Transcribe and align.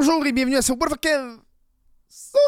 Bonjour 0.00 0.24
et 0.26 0.32
bienvenue 0.32 0.54
à 0.54 0.62
ce 0.62 0.72
Kev 0.72 1.38
Solo, 2.08 2.40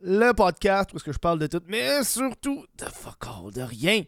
le 0.00 0.32
podcast 0.32 0.92
où 0.92 0.98
que 0.98 1.12
je 1.12 1.18
parle 1.18 1.38
de 1.38 1.46
tout, 1.46 1.60
mais 1.68 2.02
surtout 2.02 2.64
de 2.76 2.86
fuck 2.86 3.24
all, 3.24 3.52
de 3.52 3.62
rien. 3.62 4.02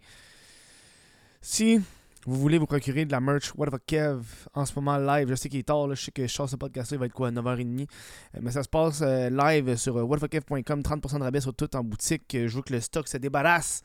Si 1.40 1.78
vous 2.26 2.34
voulez 2.34 2.58
vous 2.58 2.66
procurer 2.66 3.04
de 3.04 3.12
la 3.12 3.20
merch 3.20 3.52
What 3.56 3.68
the 3.68 3.80
Kev 3.86 4.22
en 4.54 4.66
ce 4.66 4.72
moment 4.74 4.98
live, 4.98 5.28
je 5.28 5.36
sais 5.36 5.48
qu'il 5.48 5.60
est 5.60 5.68
tard, 5.68 5.94
je 5.94 6.02
sais 6.02 6.10
que 6.10 6.26
je 6.26 6.32
sors 6.32 6.50
ce 6.50 6.56
podcast 6.56 6.90
il 6.90 6.98
va 6.98 7.06
être 7.06 7.12
quoi, 7.12 7.30
9h30, 7.30 7.82
euh, 7.82 8.40
mais 8.42 8.50
ça 8.50 8.64
se 8.64 8.68
passe 8.68 9.02
euh, 9.02 9.30
live 9.30 9.76
sur 9.76 9.96
euh, 9.96 10.02
whatthekev.com, 10.02 10.80
30% 10.80 11.18
de 11.18 11.22
rabais 11.22 11.40
sur 11.40 11.54
tout 11.54 11.76
en 11.76 11.84
boutique. 11.84 12.24
Je 12.32 12.56
veux 12.56 12.62
que 12.62 12.72
le 12.72 12.80
stock 12.80 13.06
se 13.06 13.18
débarrasse. 13.18 13.84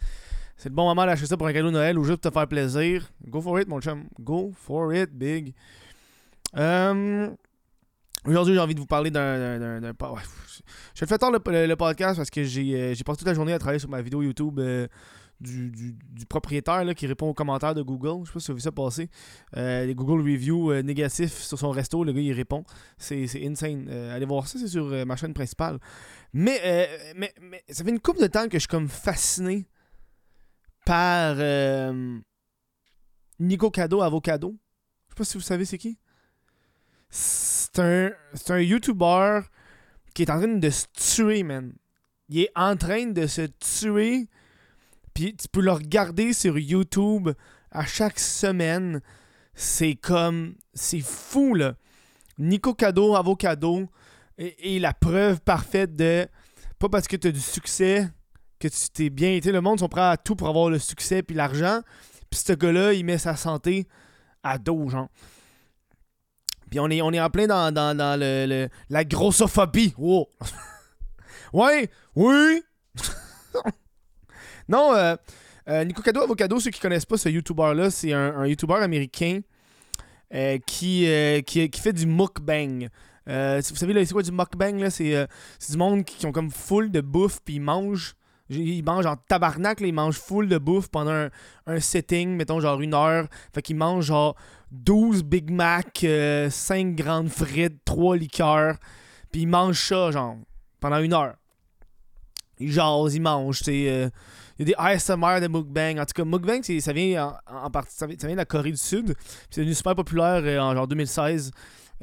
C'est 0.57 0.69
le 0.69 0.75
bon 0.75 0.85
moment 0.85 1.05
d'acheter 1.05 1.27
ça 1.27 1.37
pour 1.37 1.45
un 1.45 1.53
cadeau 1.53 1.67
de 1.67 1.73
Noël 1.73 1.99
ou 1.99 2.03
juste 2.05 2.21
pour 2.21 2.31
te 2.31 2.33
faire 2.33 2.47
plaisir. 2.47 3.07
Go 3.27 3.39
for 3.39 3.59
it, 3.59 3.67
mon 3.67 3.79
chum. 3.81 4.05
Go 4.19 4.51
for 4.55 4.95
it, 4.95 5.11
big. 5.11 5.53
Euh, 6.57 7.29
Aujourd'hui, 8.25 8.53
j'ai 8.53 8.59
envie 8.59 8.75
de 8.75 8.79
vous 8.79 8.85
parler 8.85 9.11
d'un. 9.11 9.81
ouais, 9.81 10.21
Je 10.95 11.05
fais 11.05 11.17
tard 11.17 11.31
le, 11.31 11.75
podcast 11.75 12.15
parce 12.17 12.29
que 12.29 12.43
j'ai 12.43 12.73
euh, 12.73 12.93
j'ai 12.93 13.03
passé 13.03 13.17
toute 13.19 13.27
la 13.27 13.33
journée 13.33 13.51
à 13.53 13.59
travailler 13.59 13.79
sur 13.79 13.89
ma 13.89 14.01
vidéo 14.01 14.21
YouTube 14.21 14.59
euh, 14.59 14.87
du, 15.41 15.69
du- 15.71 16.25
propriétaire 16.29 16.85
là, 16.85 16.93
qui 16.93 17.05
répond 17.05 17.27
aux 17.27 17.33
commentaires 17.33 17.75
de 17.75 17.81
Google. 17.81 18.23
Je 18.25 18.29
sais 18.29 18.33
pas 18.33 18.39
si 18.39 18.45
vous 18.45 18.51
avez 18.51 18.57
vu 18.59 18.61
ça 18.61 18.71
passer. 18.71 19.09
Euh, 19.57 19.85
les 19.85 19.93
Google 19.93 20.21
Reviews 20.21 20.73
négatifs 20.83 21.33
sur 21.33 21.59
son 21.59 21.71
resto, 21.71 22.05
le 22.05 22.13
gars 22.13 22.21
il 22.21 22.31
répond. 22.31 22.63
C'est 22.97 23.27
insane. 23.45 23.89
Allez 23.89 24.25
voir 24.25 24.47
ça, 24.47 24.57
c'est 24.57 24.69
sur 24.69 24.85
ma 25.05 25.17
chaîne 25.17 25.33
principale. 25.33 25.79
Mais, 26.31 26.87
mais, 27.17 27.33
mais 27.41 27.61
ça 27.69 27.83
fait 27.83 27.89
une 27.89 27.99
couple 27.99 28.21
de 28.21 28.27
temps 28.27 28.45
que 28.47 28.53
je 28.53 28.59
suis 28.59 28.67
comme 28.69 28.87
fasciné 28.87 29.67
par 30.85 31.35
Nico 33.39 33.69
Cado 33.69 34.01
Avocado. 34.01 34.55
Je 35.09 35.13
sais 35.13 35.17
pas 35.17 35.25
si 35.25 35.37
vous 35.37 35.43
savez 35.43 35.65
c'est 35.65 35.77
qui. 35.77 35.99
C'est 37.15 37.77
un, 37.77 38.09
un 38.49 38.59
YouTuber 38.59 39.41
qui 40.15 40.23
est 40.23 40.31
en 40.31 40.39
train 40.39 40.47
de 40.47 40.69
se 40.71 40.87
tuer, 40.95 41.43
man. 41.43 41.71
Il 42.27 42.39
est 42.39 42.51
en 42.55 42.75
train 42.75 43.05
de 43.05 43.27
se 43.27 43.41
tuer. 43.59 44.27
Puis 45.13 45.35
tu 45.35 45.47
peux 45.47 45.61
le 45.61 45.73
regarder 45.73 46.33
sur 46.33 46.57
YouTube 46.57 47.29
à 47.69 47.85
chaque 47.85 48.17
semaine. 48.17 48.99
C'est 49.53 49.93
comme. 49.93 50.55
C'est 50.73 51.01
fou, 51.01 51.53
là. 51.53 51.75
Nico 52.39 52.73
Cado, 52.73 53.15
Avocado 53.15 53.87
est, 54.39 54.55
est 54.75 54.79
la 54.79 54.95
preuve 54.95 55.39
parfaite 55.41 55.95
de. 55.95 56.27
Pas 56.79 56.89
parce 56.89 57.07
que 57.07 57.15
tu 57.15 57.27
as 57.27 57.31
du 57.31 57.39
succès 57.39 58.09
que 58.57 58.67
tu 58.67 58.89
t'es 58.91 59.11
bien 59.11 59.33
été. 59.33 59.51
Le 59.51 59.61
monde 59.61 59.77
sont 59.77 59.87
prêts 59.87 60.01
à 60.01 60.17
tout 60.17 60.35
pour 60.35 60.47
avoir 60.47 60.71
le 60.71 60.79
succès 60.79 61.21
puis 61.21 61.35
l'argent. 61.35 61.81
Puis 62.31 62.39
ce 62.43 62.53
gars-là, 62.53 62.93
il 62.93 63.05
met 63.05 63.19
sa 63.19 63.35
santé 63.35 63.87
à 64.41 64.57
dos, 64.57 64.89
genre. 64.89 65.09
Puis 66.73 66.79
on 66.79 66.89
est, 66.89 67.03
on 67.03 67.11
est 67.11 67.21
en 67.21 67.29
plein 67.29 67.45
dans, 67.45 67.71
dans, 67.71 68.19
le, 68.19 68.67
la 68.89 69.05
grossophobie. 69.05 69.93
Ouais, 71.53 71.87
oui. 72.15 72.63
non, 74.67 74.91
euh, 74.95 75.15
euh, 75.69 75.83
Nico 75.83 76.01
Cado 76.01 76.21
Avocado, 76.21 76.59
ceux 76.59 76.71
qui 76.71 76.79
connaissent 76.79 77.05
pas 77.05 77.17
ce 77.17 77.29
YouTuber-là, 77.29 77.91
c'est 77.91 78.11
un, 78.11 78.47
YouTuber 78.47 78.77
américain 78.81 79.41
euh, 80.33 80.57
qui, 80.65 81.07
qui, 81.45 81.79
fait 81.79 81.93
du 81.93 82.07
mukbang. 82.07 82.87
Vous 83.27 83.61
savez, 83.61 84.03
c'est 84.03 84.13
quoi 84.13 84.23
du 84.23 84.31
mukbang? 84.31 84.89
C'est 84.89 85.27
du 85.69 85.77
monde 85.77 86.03
qui, 86.03 86.17
qui 86.17 86.25
ont 86.25 86.31
comme 86.31 86.49
full 86.49 86.89
de 86.89 87.01
bouffe, 87.01 87.39
puis 87.45 87.57
ils 87.57 87.61
mangent. 87.61 88.15
Ils 88.49 88.83
mangent 88.83 89.05
en 89.05 89.15
tabarnak, 89.15 89.79
ils 89.81 89.93
mangent 89.93 90.17
full 90.17 90.49
de 90.49 90.57
bouffe 90.57 90.89
pendant 90.89 91.11
un, 91.11 91.29
un 91.67 91.79
setting, 91.79 92.35
mettons 92.35 92.59
genre 92.59 92.81
une 92.81 92.95
heure. 92.95 93.27
Fait 93.53 93.61
qu'ils 93.61 93.75
mangent 93.75 94.05
genre 94.05 94.35
12 94.73 95.23
Big 95.23 95.51
Mac, 95.51 96.05
5 96.49 96.95
grandes 96.95 97.29
frites, 97.29 97.83
3 97.85 98.17
liqueurs. 98.17 98.77
Puis 99.31 99.41
ils 99.41 99.47
mangent 99.47 99.87
ça, 99.87 100.11
genre, 100.11 100.37
pendant 100.79 100.99
une 100.99 101.13
heure. 101.13 101.35
Ils 102.59 103.21
mangent, 103.21 103.59
tu 103.59 103.63
sais. 103.65 103.85
euh, 103.89 104.09
Il 104.57 104.67
y 104.67 104.73
a 104.73 104.75
des 104.75 104.95
ASMR 104.95 105.41
de 105.41 105.47
mukbang. 105.47 105.99
En 105.99 106.05
tout 106.05 106.13
cas, 106.13 106.23
mukbang, 106.23 106.61
ça 106.61 106.93
vient 106.93 107.33
en, 107.47 107.69
partie, 107.69 107.95
ça 107.95 108.07
vient, 108.07 108.15
de 108.15 108.35
la 108.35 108.45
Corée 108.45 108.71
du 108.71 108.77
Sud. 108.77 109.15
C'est 109.49 109.61
devenu 109.61 109.73
super 109.73 109.95
populaire 109.95 110.41
euh, 110.43 110.59
en 110.59 110.73
genre 110.73 110.87
2016. 110.87 111.51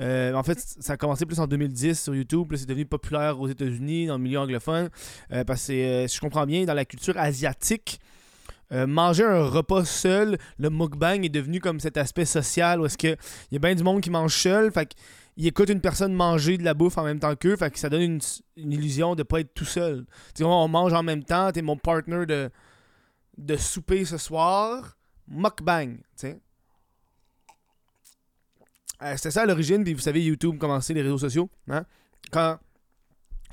Euh, 0.01 0.33
en 0.35 0.43
fait, 0.43 0.59
ça 0.59 0.95
a 0.95 0.97
commencé 0.97 1.27
plus 1.27 1.39
en 1.41 1.47
2010 1.47 2.01
sur 2.01 2.15
YouTube. 2.15 2.47
Puis 2.49 2.59
c'est 2.59 2.67
devenu 2.67 2.87
populaire 2.87 3.41
aux 3.41 3.49
États-Unis, 3.49 4.07
dans 4.07 4.17
le 4.17 4.23
milieu 4.23 4.39
anglophone. 4.39 4.89
Euh, 5.33 5.45
parce 5.45 5.67
que, 5.67 5.73
euh, 5.73 6.09
si 6.09 6.17
je 6.17 6.21
comprends 6.21 6.47
bien, 6.47 6.65
dans 6.65 6.75
la 6.75 6.85
culture 6.85 7.17
asiatique, 7.19 8.01
euh, 8.73 8.87
manger 8.87 9.25
un 9.25 9.45
repas 9.45 9.85
seul, 9.85 10.39
le 10.59 10.71
mukbang 10.71 11.25
est 11.25 11.29
devenu 11.29 11.61
comme 11.61 11.81
cet 11.81 11.97
aspect 11.97 12.25
social 12.25 12.81
où 12.81 12.87
est-ce 12.87 12.97
il 13.05 13.17
y 13.51 13.57
a 13.57 13.59
bien 13.59 13.75
du 13.75 13.83
monde 13.83 14.01
qui 14.01 14.11
mange 14.11 14.35
seul, 14.35 14.71
fait 14.71 14.95
qu'il 15.35 15.47
écoute 15.47 15.71
une 15.71 15.81
personne 15.81 16.13
manger 16.13 16.57
de 16.57 16.63
la 16.63 16.75
bouffe 16.75 16.97
en 16.97 17.03
même 17.03 17.19
temps 17.19 17.35
qu'eux, 17.35 17.57
fait 17.57 17.71
que 17.71 17.79
ça 17.79 17.89
donne 17.89 18.03
une, 18.03 18.21
illusion 18.57 19.15
de 19.17 19.25
pas 19.25 19.41
être 19.41 19.53
tout 19.55 19.65
seul. 19.65 20.07
On 20.41 20.69
mange 20.69 20.93
en 20.93 21.03
même 21.03 21.25
temps, 21.25 21.51
t'es 21.51 21.63
mon 21.63 21.77
partner 21.77 22.27
de, 22.27 22.51
de 23.39 23.57
souper 23.57 24.05
ce 24.05 24.19
soir, 24.19 24.97
mukbang, 25.27 25.97
tu. 26.17 26.37
Euh, 29.03 29.17
C'était 29.17 29.31
ça 29.31 29.43
à 29.43 29.47
l'origine, 29.47 29.83
puis 29.83 29.95
vous 29.95 30.01
savez, 30.01 30.23
YouTube 30.23 30.59
commençait 30.59 30.95
les 30.95 31.03
réseaux 31.03 31.19
sociaux. 31.19 31.49
Hein? 31.69 31.85
Quand, 32.31 32.59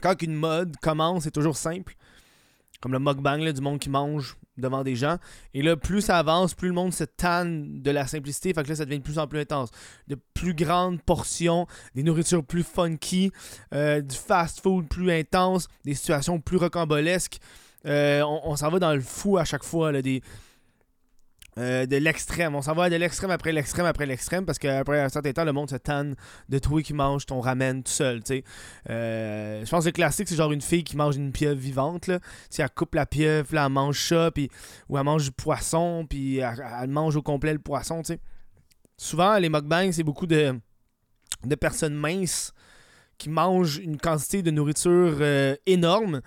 quand 0.02 0.22
une 0.22 0.36
mode 0.36 0.76
commence, 0.78 1.24
c'est 1.24 1.32
toujours 1.32 1.58
simple. 1.58 1.96
Comme 2.82 2.92
le 2.92 3.00
mukbang, 3.00 3.40
là, 3.40 3.52
du 3.52 3.62
monde 3.62 3.80
qui 3.80 3.90
mange 3.90 4.38
devant 4.58 4.84
des 4.84 4.96
gens. 4.96 5.18
Et 5.54 5.62
là, 5.62 5.76
plus 5.76 6.02
ça 6.02 6.18
avance, 6.18 6.54
plus 6.54 6.70
le 6.70 6.74
monde 6.74 6.94
se 6.94 7.04
tanne 7.04 7.82
de 7.82 7.92
la 7.92 8.08
simplicité. 8.08 8.54
Fait 8.54 8.64
que 8.64 8.70
là, 8.70 8.76
ça 8.76 8.86
devient 8.86 9.00
de 9.00 9.04
plus 9.04 9.20
en 9.20 9.28
plus 9.28 9.40
intense. 9.40 9.70
De 10.08 10.18
plus 10.34 10.54
grandes 10.54 11.02
portions, 11.02 11.68
des 11.96 12.04
nourritures 12.04 12.44
plus 12.44 12.64
funky, 12.64 13.32
euh, 13.74 14.02
du 14.02 14.16
fast-food 14.16 14.88
plus 14.88 15.12
intense, 15.12 15.68
des 15.86 15.94
situations 15.94 16.40
plus 16.40 16.58
rocambolesques. 16.58 17.40
Euh, 17.86 18.22
on 18.22 18.42
on 18.44 18.56
s'en 18.56 18.70
va 18.70 18.80
dans 18.80 18.94
le 18.94 19.02
fou 19.02 19.38
à 19.38 19.46
chaque 19.46 19.64
fois, 19.64 19.92
là, 19.92 20.02
des, 20.02 20.22
euh, 21.58 21.86
de 21.88 21.96
l'extrême. 21.98 22.54
On 22.56 22.62
s'en 22.62 22.74
va 22.74 22.90
de 22.90 22.96
l'extrême 22.96 23.32
après 23.32 23.52
l'extrême 23.52 23.86
après 23.88 24.06
l'extrême 24.06 24.46
parce 24.46 24.60
qu'après 24.60 25.02
un 25.02 25.10
certain 25.10 25.32
temps, 25.34 25.44
le 25.44 25.54
monde 25.54 25.70
se 25.70 25.76
tanne 25.76 26.16
de 26.50 26.60
toi 26.60 26.84
qui 26.84 26.94
mange 26.94 27.26
ton 27.26 27.42
ramen 27.42 27.82
tout 27.82 27.92
seul. 27.92 28.22
Euh, 28.90 29.66
je 29.66 29.70
pense 29.70 29.84
que 29.84 29.90
le 29.90 29.94
classique, 29.94 30.28
c'est 30.28 30.36
genre 30.36 30.52
une 30.52 30.62
fille 30.62 30.84
qui 30.84 30.96
mange 30.96 31.16
une 31.16 31.32
pieuvre 31.32 31.60
vivante. 31.60 32.08
Là. 32.08 32.20
Elle 32.58 32.70
coupe 32.70 32.94
la 32.94 33.08
pieuvre, 33.08 33.56
là, 33.56 33.66
elle 33.66 33.72
mange 33.72 34.00
ça, 34.00 34.30
puis, 34.30 34.50
ou 34.88 34.98
elle 34.98 35.04
mange 35.04 35.26
du 35.26 35.32
poisson, 35.32 36.06
puis 36.08 36.38
elle, 36.38 36.90
mange 36.90 37.16
au 37.16 37.24
complet 37.24 37.54
le 37.54 37.60
poisson. 37.60 38.04
Souvent, 38.98 39.38
les 39.38 39.50
mukbangs, 39.50 39.92
c'est 39.94 40.04
beaucoup 40.04 40.28
de, 40.28 40.60
personnes 41.60 41.96
minces 41.96 42.54
qui 43.18 43.30
mangent 43.30 43.78
une 43.78 43.98
quantité 43.98 44.44
de 44.44 44.52
nourriture 44.52 45.18
euh, 45.22 45.56
énorme. 45.66 46.22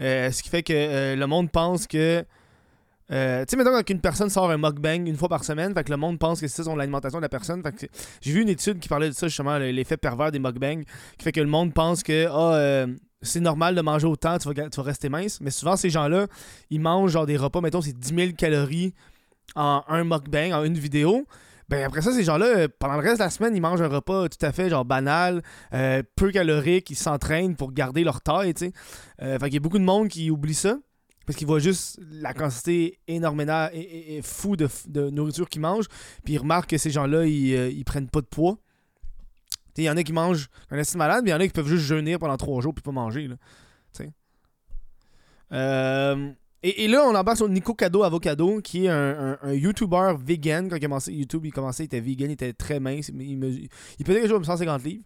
Euh, 0.00 0.30
ce 0.30 0.42
qui 0.42 0.50
fait 0.50 0.62
que 0.62 1.14
le 1.14 1.26
monde 1.26 1.50
pense 1.50 1.86
que. 1.86 2.24
Euh, 3.12 3.44
tu 3.44 3.50
sais, 3.50 3.56
maintenant, 3.56 3.72
quand 3.78 3.90
une 3.90 4.00
personne 4.00 4.30
sort 4.30 4.50
un 4.50 4.56
mukbang 4.56 5.06
une 5.06 5.16
fois 5.16 5.28
par 5.28 5.44
semaine, 5.44 5.74
fait 5.74 5.84
que 5.84 5.90
le 5.90 5.96
monde 5.98 6.18
pense 6.18 6.40
que 6.40 6.48
c'est 6.48 6.56
ça 6.56 6.64
son 6.64 6.78
alimentation 6.78 7.18
de 7.18 7.22
la 7.22 7.28
personne. 7.28 7.62
J'ai 8.22 8.32
vu 8.32 8.40
une 8.42 8.48
étude 8.48 8.78
qui 8.78 8.88
parlait 8.88 9.08
de 9.08 9.14
ça, 9.14 9.28
justement, 9.28 9.58
le- 9.58 9.70
l'effet 9.70 9.96
pervers 9.96 10.32
des 10.32 10.38
mukbangs, 10.38 10.82
qui 11.18 11.24
fait 11.24 11.32
que 11.32 11.40
le 11.40 11.46
monde 11.46 11.74
pense 11.74 12.02
que 12.02 12.26
euh, 12.30 12.86
c'est 13.20 13.40
normal 13.40 13.74
de 13.74 13.80
manger 13.82 14.06
autant, 14.06 14.38
tu 14.38 14.48
vas, 14.50 14.68
tu 14.70 14.76
vas 14.76 14.82
rester 14.82 15.08
mince. 15.10 15.40
Mais 15.42 15.50
souvent, 15.50 15.76
ces 15.76 15.90
gens-là, 15.90 16.26
ils 16.70 16.80
mangent 16.80 17.10
genre 17.12 17.26
des 17.26 17.36
repas, 17.36 17.60
mettons, 17.60 17.82
c'est 17.82 17.92
10 17.98 18.14
000 18.14 18.32
calories 18.38 18.94
en 19.54 19.82
un 19.88 20.04
mukbang, 20.04 20.52
en 20.52 20.64
une 20.64 20.78
vidéo. 20.78 21.26
Ben 21.68 21.84
après 21.86 22.02
ça, 22.02 22.12
ces 22.12 22.24
gens-là, 22.24 22.46
euh, 22.46 22.68
pendant 22.78 22.94
le 22.94 23.00
reste 23.00 23.18
de 23.18 23.24
la 23.24 23.30
semaine, 23.30 23.54
ils 23.56 23.60
mangent 23.60 23.80
un 23.82 23.88
repas 23.88 24.28
tout 24.28 24.44
à 24.44 24.52
fait 24.52 24.68
genre 24.70 24.84
banal, 24.84 25.42
peu 25.70 26.30
calorique, 26.30 26.90
ils 26.90 26.96
s'entraînent 26.96 27.56
pour 27.56 27.72
garder 27.72 28.04
leur 28.04 28.20
taille, 28.22 28.52
tu 28.54 28.66
sais. 28.66 28.72
Fait 29.18 29.38
qu'il 29.44 29.54
y 29.54 29.56
a 29.56 29.60
beaucoup 29.60 29.78
de 29.78 29.84
monde 29.84 30.08
qui 30.08 30.30
oublie 30.30 30.54
ça. 30.54 30.76
Parce 31.26 31.38
qu'ils 31.38 31.46
voient 31.46 31.58
juste 31.58 32.00
la 32.10 32.34
quantité 32.34 32.98
énormément 33.08 33.68
et, 33.72 34.20
fou 34.22 34.56
de, 34.56 34.68
nourriture 35.10 35.48
qu'ils 35.48 35.62
mangent. 35.62 35.88
Puis 36.24 36.34
ils 36.34 36.38
remarquent 36.38 36.70
que 36.70 36.78
ces 36.78 36.90
gens-là, 36.90 37.26
ils, 37.26 37.54
euh, 37.54 37.82
prennent 37.84 38.08
pas 38.08 38.20
de 38.20 38.26
poids. 38.26 38.58
Il 39.76 39.84
y 39.84 39.90
en 39.90 39.96
a 39.96 40.02
qui 40.02 40.12
mangent 40.12 40.48
un 40.70 40.78
estime 40.78 40.98
malade, 40.98 41.24
mais 41.24 41.30
il 41.30 41.32
y 41.32 41.36
en 41.36 41.40
a 41.40 41.46
qui 41.46 41.52
peuvent 41.52 41.66
juste 41.66 41.84
jeûner 41.84 42.16
pendant 42.18 42.36
trois 42.36 42.60
jours 42.60 42.74
puis 42.74 42.82
pas 42.82 42.92
manger. 42.92 43.26
Là. 43.26 43.36
Euh, 45.52 46.32
et, 46.62 46.88
là, 46.88 47.04
on 47.06 47.14
embarque 47.14 47.36
sur 47.36 47.48
Nico 47.48 47.74
Cado 47.74 48.02
Avocado, 48.04 48.60
qui 48.62 48.86
est 48.86 48.88
un, 48.88 49.36
YouTuber 49.52 50.14
vegan. 50.18 50.68
Quand 50.68 50.76
il 50.76 50.84
a 50.84 50.88
commencé 50.88 51.12
YouTube, 51.12 51.44
il 51.44 51.52
commençait, 51.52 51.82
il 51.84 51.86
était 51.86 52.00
vegan, 52.00 52.30
il 52.30 52.32
était 52.32 52.54
très 52.54 52.80
mince. 52.80 53.10
Il, 53.10 53.38
mesu- 53.38 53.68
il 53.98 54.04
pesait 54.04 54.20
quelque 54.20 54.30
chose 54.30 54.36
comme 54.36 54.44
150 54.44 54.82
livres. 54.82 55.04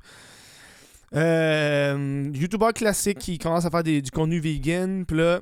Euh, 1.15 2.31
YouTuber 2.33 2.69
classique 2.75 3.19
qui 3.19 3.39
commence 3.39 3.65
à 3.65 3.71
faire 3.71 3.83
du 3.83 4.11
contenu 4.13 4.39
vegan. 4.39 5.05
Puis 5.05 5.17
là, 5.17 5.41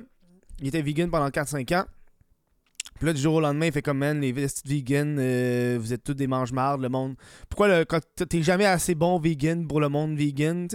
il 0.61 0.67
était 0.67 0.81
vegan 0.81 1.09
pendant 1.09 1.29
4-5 1.29 1.75
ans. 1.75 1.85
Puis 2.97 3.05
là, 3.05 3.13
du 3.13 3.21
jour 3.21 3.35
au 3.35 3.41
lendemain, 3.41 3.67
il 3.67 3.71
fait 3.71 3.83
comme, 3.83 3.99
man, 3.99 4.19
les 4.19 4.31
vestes 4.31 4.65
vegan, 4.65 5.17
euh, 5.19 5.77
vous 5.79 5.93
êtes 5.93 6.03
tous 6.03 6.15
des 6.15 6.25
mange-mardes, 6.25 6.81
le 6.81 6.89
monde. 6.89 7.15
Pourquoi, 7.47 7.67
le, 7.67 7.85
quand 7.85 7.99
t'es 8.27 8.41
jamais 8.41 8.65
assez 8.65 8.95
bon 8.95 9.19
vegan 9.19 9.67
pour 9.67 9.79
le 9.79 9.87
monde 9.87 10.17
vegan? 10.17 10.67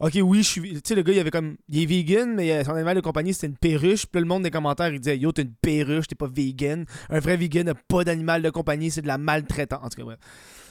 Ok, 0.00 0.18
oui, 0.22 0.38
je 0.38 0.48
suis. 0.48 0.72
Tu 0.74 0.80
sais, 0.82 0.94
le 0.94 1.02
gars, 1.02 1.12
il 1.12 1.18
avait 1.18 1.30
comme. 1.30 1.56
Il 1.68 1.82
est 1.82 1.86
vegan, 1.86 2.34
mais 2.34 2.64
son 2.64 2.72
animal 2.72 2.96
de 2.96 3.02
compagnie, 3.02 3.34
c'était 3.34 3.48
une 3.48 3.58
perruche. 3.58 4.06
Puis 4.06 4.14
là, 4.14 4.20
le 4.20 4.26
monde 4.26 4.44
des 4.44 4.50
commentaires, 4.50 4.88
il 4.88 5.00
disait, 5.00 5.18
yo, 5.18 5.32
t'es 5.32 5.42
une 5.42 5.52
perruche, 5.52 6.06
t'es 6.06 6.14
pas 6.14 6.28
vegan. 6.32 6.86
Un 7.10 7.20
vrai 7.20 7.36
vegan 7.36 7.66
n'a 7.66 7.74
pas 7.74 8.04
d'animal 8.04 8.40
de 8.40 8.48
compagnie, 8.48 8.90
c'est 8.90 9.02
de 9.02 9.08
la 9.08 9.18
maltraitance. 9.18 9.84
En 9.84 9.88
tout 9.90 9.98
cas, 9.98 10.04
bref. 10.04 10.18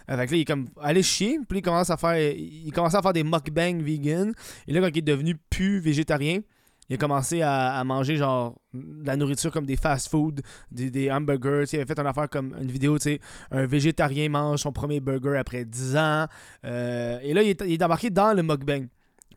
Euh, 0.10 0.18
fait 0.18 0.26
que 0.26 0.32
là, 0.32 0.38
il 0.38 0.42
est 0.42 0.46
comme, 0.46 0.70
allez 0.82 1.04
chier. 1.04 1.38
Puis 1.48 1.60
il 1.60 1.62
commence 1.62 1.92
à 1.92 1.98
faire, 1.98 2.18
il 2.20 2.72
commence 2.72 2.96
à 2.96 3.04
faire 3.04 3.14
des 3.14 3.24
mukbangs 3.24 3.84
vegan. 3.84 4.34
Et 4.68 4.74
là, 4.74 4.82
quand 4.82 4.90
il 4.92 4.98
est 4.98 5.02
devenu 5.04 5.36
plus 5.52 5.80
végétarien, 5.80 6.40
il 6.90 6.96
a 6.96 6.98
commencé 6.98 7.42
à, 7.44 7.84
manger 7.84 8.18
genre 8.18 8.56
de 8.74 9.06
la 9.06 9.16
nourriture 9.16 9.52
comme 9.52 9.66
des 9.66 9.76
fast-food, 9.76 10.42
des, 10.72 11.12
hamburgers. 11.12 11.66
il 11.72 11.76
avait 11.76 11.86
fait 11.86 12.00
une 12.00 12.08
affaire 12.08 12.30
comme 12.30 12.56
une 12.60 12.72
vidéo, 12.72 12.98
tu 12.98 13.04
sais, 13.04 13.20
un 13.52 13.68
végétarien 13.68 14.28
mange 14.30 14.62
son 14.62 14.72
premier 14.72 15.00
burger 15.00 15.38
après 15.38 15.66
10 15.66 15.98
ans. 15.98 16.26
Euh, 16.66 17.20
et 17.22 17.34
là, 17.34 17.44
il 17.44 17.50
est, 17.50 17.62
il 17.68 17.84
embarqué 17.84 18.10
dans 18.10 18.34
le 18.34 18.42
mukbang. 18.42 18.88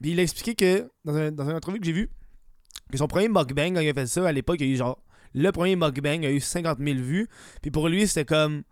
Puis 0.00 0.12
il 0.12 0.20
a 0.20 0.22
expliqué 0.22 0.54
que, 0.54 0.90
dans, 1.04 1.14
un, 1.14 1.31
dans 1.31 1.49
une 1.49 1.56
entrevue 1.56 1.78
que 1.78 1.84
j'ai 1.84 1.93
vue, 1.93 2.10
que 2.90 2.96
son 2.96 3.06
premier 3.06 3.28
mukbang, 3.28 3.75
quand 3.75 3.81
il 3.81 3.88
a 3.88 3.94
fait 3.94 4.06
ça, 4.06 4.26
à 4.26 4.32
l'époque, 4.32 4.56
il 4.60 4.64
a 4.64 4.72
eu 4.72 4.76
genre. 4.76 5.02
Le 5.34 5.50
premier 5.50 5.76
mukbang 5.76 6.25
a 6.25 6.31
eu 6.31 6.40
50 6.40 6.78
000 6.78 6.98
vues. 6.98 7.28
Puis 7.60 7.70
pour 7.70 7.88
lui, 7.88 8.06
c'était 8.06 8.25
comme. 8.25 8.62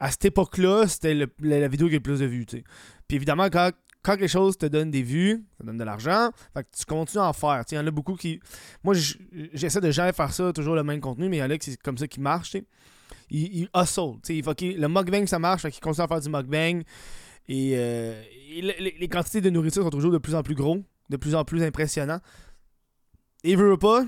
À 0.00 0.10
cette 0.10 0.24
époque-là, 0.24 0.88
c'était 0.88 1.14
la, 1.14 1.68
vidéo 1.68 1.86
qui 1.86 1.94
a 1.94 1.98
le 1.98 2.02
plus 2.02 2.18
de 2.18 2.26
vues, 2.26 2.46
tu 2.46 2.58
sais. 2.58 2.64
Puis 3.06 3.16
évidemment, 3.16 3.48
quand 3.48 3.70
quand 4.04 4.16
quelque 4.16 4.28
chose 4.28 4.58
te 4.58 4.66
donne 4.66 4.90
des 4.90 5.02
vues, 5.02 5.44
ça 5.58 5.64
donne 5.64 5.78
de 5.78 5.84
l'argent, 5.84 6.30
fait 6.52 6.62
que 6.62 6.68
tu 6.76 6.84
continues 6.84 7.22
à 7.22 7.28
en 7.28 7.32
faire. 7.32 7.64
Il 7.70 7.74
y 7.74 7.78
en 7.78 7.86
a 7.86 7.90
beaucoup 7.90 8.14
qui. 8.14 8.38
Moi, 8.84 8.94
j'essaie 9.54 9.80
de 9.80 9.90
jamais 9.90 10.12
faire 10.12 10.32
ça, 10.32 10.52
toujours 10.52 10.74
le 10.74 10.84
même 10.84 11.00
contenu, 11.00 11.28
mais 11.28 11.38
il 11.38 11.40
y 11.40 11.42
en 11.42 11.50
a 11.50 11.56
qui 11.56 11.70
c'est 11.70 11.82
comme 11.82 11.96
ça 11.96 12.06
qui 12.06 12.20
marche. 12.20 12.56
Il, 13.30 13.68
hustle. 13.74 14.18
Il 14.28 14.44
faut 14.44 14.52
le 14.60 14.86
mukbang, 14.86 15.26
ça 15.26 15.38
marche, 15.38 15.62
fait 15.62 15.70
qu'il 15.70 15.80
continue 15.80 16.04
à 16.04 16.08
faire 16.08 16.20
du 16.20 16.28
mukbang. 16.28 16.82
Et, 17.48 17.72
euh, 17.76 18.22
les, 18.60 19.08
quantités 19.08 19.40
de 19.40 19.50
nourriture 19.50 19.82
sont 19.82 19.90
toujours 19.90 20.12
de 20.12 20.18
plus 20.18 20.34
en 20.34 20.42
plus 20.42 20.54
gros, 20.54 20.78
de 21.08 21.16
plus 21.16 21.34
en 21.34 21.44
plus 21.44 21.62
impressionnants. 21.62 22.20
Et 23.42 23.52
il 23.52 23.56
veut 23.56 23.76
pas. 23.78 24.04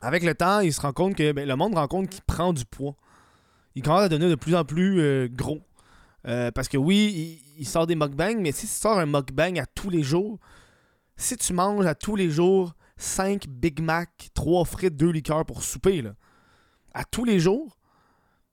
Avec 0.00 0.24
le 0.24 0.34
temps, 0.34 0.60
il 0.60 0.72
se 0.72 0.80
rend 0.80 0.92
compte 0.92 1.14
que 1.14 1.32
ben, 1.32 1.46
le 1.46 1.56
monde 1.56 1.74
rend 1.74 1.86
compte 1.86 2.08
qu'il 2.08 2.22
prend 2.22 2.52
du 2.52 2.64
poids. 2.64 2.96
Il 3.74 3.82
commence 3.82 4.02
à 4.02 4.08
devenir 4.08 4.30
de 4.30 4.34
plus 4.34 4.54
en 4.54 4.64
plus 4.64 5.00
euh, 5.00 5.28
gros. 5.30 5.60
Euh, 6.26 6.50
parce 6.52 6.68
que 6.68 6.76
oui, 6.76 7.42
il, 7.58 7.66
sort 7.66 7.86
des 7.86 7.96
mukbangs, 7.96 8.40
mais 8.40 8.52
si 8.52 8.66
tu 8.66 8.72
sors 8.72 8.98
un 8.98 9.06
mukbang 9.06 9.58
à 9.58 9.66
tous 9.66 9.90
les 9.90 10.02
jours, 10.02 10.38
si 11.16 11.36
tu 11.36 11.52
manges 11.52 11.86
à 11.86 11.94
tous 11.94 12.16
les 12.16 12.30
jours 12.30 12.74
5 12.96 13.48
Big 13.48 13.80
Mac, 13.80 14.30
3 14.34 14.64
frites, 14.64 14.96
2 14.96 15.10
liqueurs 15.10 15.44
pour 15.44 15.62
souper, 15.62 16.02
là, 16.02 16.14
à 16.94 17.04
tous 17.04 17.24
les 17.24 17.40
jours, 17.40 17.78